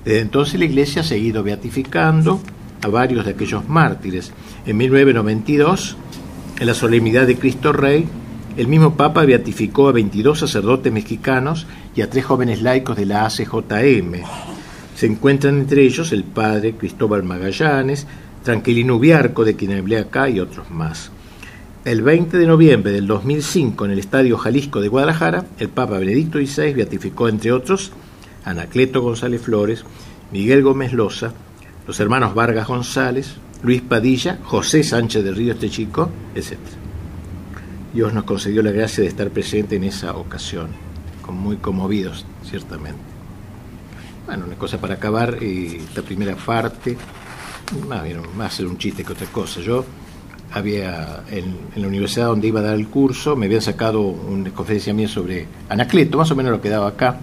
[0.05, 2.41] Desde entonces la Iglesia ha seguido beatificando
[2.83, 4.33] a varios de aquellos mártires.
[4.67, 5.97] En 1992,
[6.61, 8.07] en la solemnidad de Cristo Rey,
[8.57, 13.27] el mismo Papa beatificó a 22 sacerdotes mexicanos y a tres jóvenes laicos de la
[13.27, 14.23] ACJM.
[14.95, 18.07] Se encuentran entre ellos el padre Cristóbal Magallanes,
[18.43, 21.11] Tranquilino Ubiarco, de quien hablé acá, y otros más.
[21.85, 26.39] El 20 de noviembre del 2005, en el Estadio Jalisco de Guadalajara, el Papa Benedicto
[26.39, 27.93] XVI beatificó, entre otros,
[28.45, 29.85] Anacleto González Flores,
[30.33, 31.33] Miguel Gómez Loza,
[31.87, 36.57] los hermanos Vargas González, Luis Padilla, José Sánchez del Río este chico, etc.
[37.97, 40.69] Dios nos concedió la gracia de estar presente en esa ocasión,
[41.23, 42.99] con muy conmovidos, ciertamente.
[44.27, 46.95] Bueno, una cosa para acabar esta primera parte,
[47.89, 49.63] más bien, más hacer un chiste que otra cosa.
[49.63, 49.87] Yo
[50.53, 54.93] había en, la universidad donde iba a dar el curso, me habían sacado una conferencia
[54.93, 57.19] mía sobre Anacleto, más o menos lo que daba acá,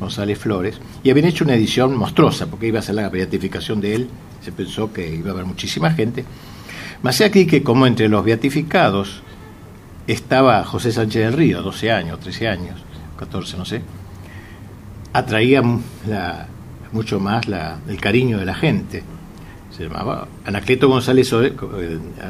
[0.00, 3.94] González Flores, y habían hecho una edición monstruosa, porque iba a ser la beatificación de
[3.94, 4.08] él,
[4.42, 6.24] se pensó que iba a haber muchísima gente.
[7.02, 9.22] Más aquí que como entre los beatificados
[10.06, 12.80] estaba José Sánchez del Río, 12 años, 13 años,
[13.18, 13.82] 14, no sé,
[15.12, 15.62] atraía
[16.92, 17.44] mucho más
[17.88, 19.02] el cariño de la gente.
[19.70, 21.52] Se llamaba Anacleto González, eh,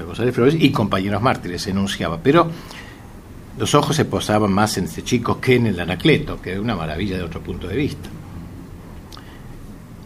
[0.07, 2.19] González Flores y compañeros mártires, se enunciaba.
[2.23, 2.51] Pero
[3.59, 6.75] los ojos se posaban más en este chico que en el Anacleto, que es una
[6.75, 8.09] maravilla de otro punto de vista.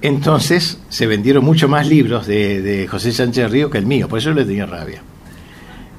[0.00, 4.32] Entonces se vendieron mucho más libros de, José Sánchez Río que el mío, por eso
[4.32, 5.02] le tenía rabia.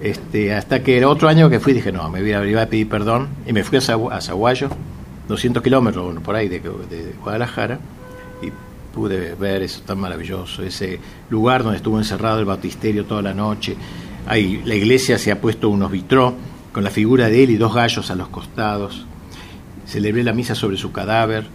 [0.02, 2.88] Este, hasta que el otro año que fui dije, no, me voy a, a pedir
[2.88, 3.82] perdón y me fui a,
[4.22, 4.70] Zaguayo,
[5.28, 6.62] 200 kilómetros por ahí de,
[7.22, 7.80] Guadalajara,
[8.42, 8.52] y
[8.96, 13.76] pude ver eso tan maravilloso, ese lugar donde estuvo encerrado el batisterio toda la noche.
[14.26, 16.34] Ahí la iglesia se ha puesto unos vitró
[16.72, 19.06] con la figura de él y dos gallos a los costados.
[19.86, 21.48] Celebré la misa sobre su cadáver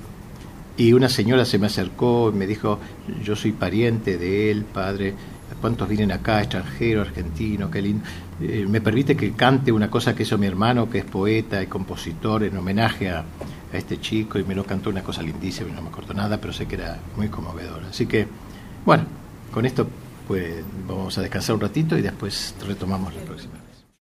[0.76, 2.78] y una señora se me acercó y me dijo,
[3.22, 5.14] yo soy pariente de él, padre,
[5.60, 8.04] ¿cuántos vienen acá, extranjero, argentino, qué lindo?
[8.40, 11.66] Eh, me permite que cante una cosa que hizo mi hermano, que es poeta y
[11.66, 13.24] compositor, en homenaje a,
[13.72, 16.66] este chico, y me lo cantó una cosa lindísima, no me acuerdo nada, pero sé
[16.66, 17.82] que era muy conmovedor.
[17.90, 18.28] Así que,
[18.86, 19.04] bueno,
[19.52, 19.88] con esto
[20.28, 23.63] pues vamos a descansar un ratito y después retomamos la próxima.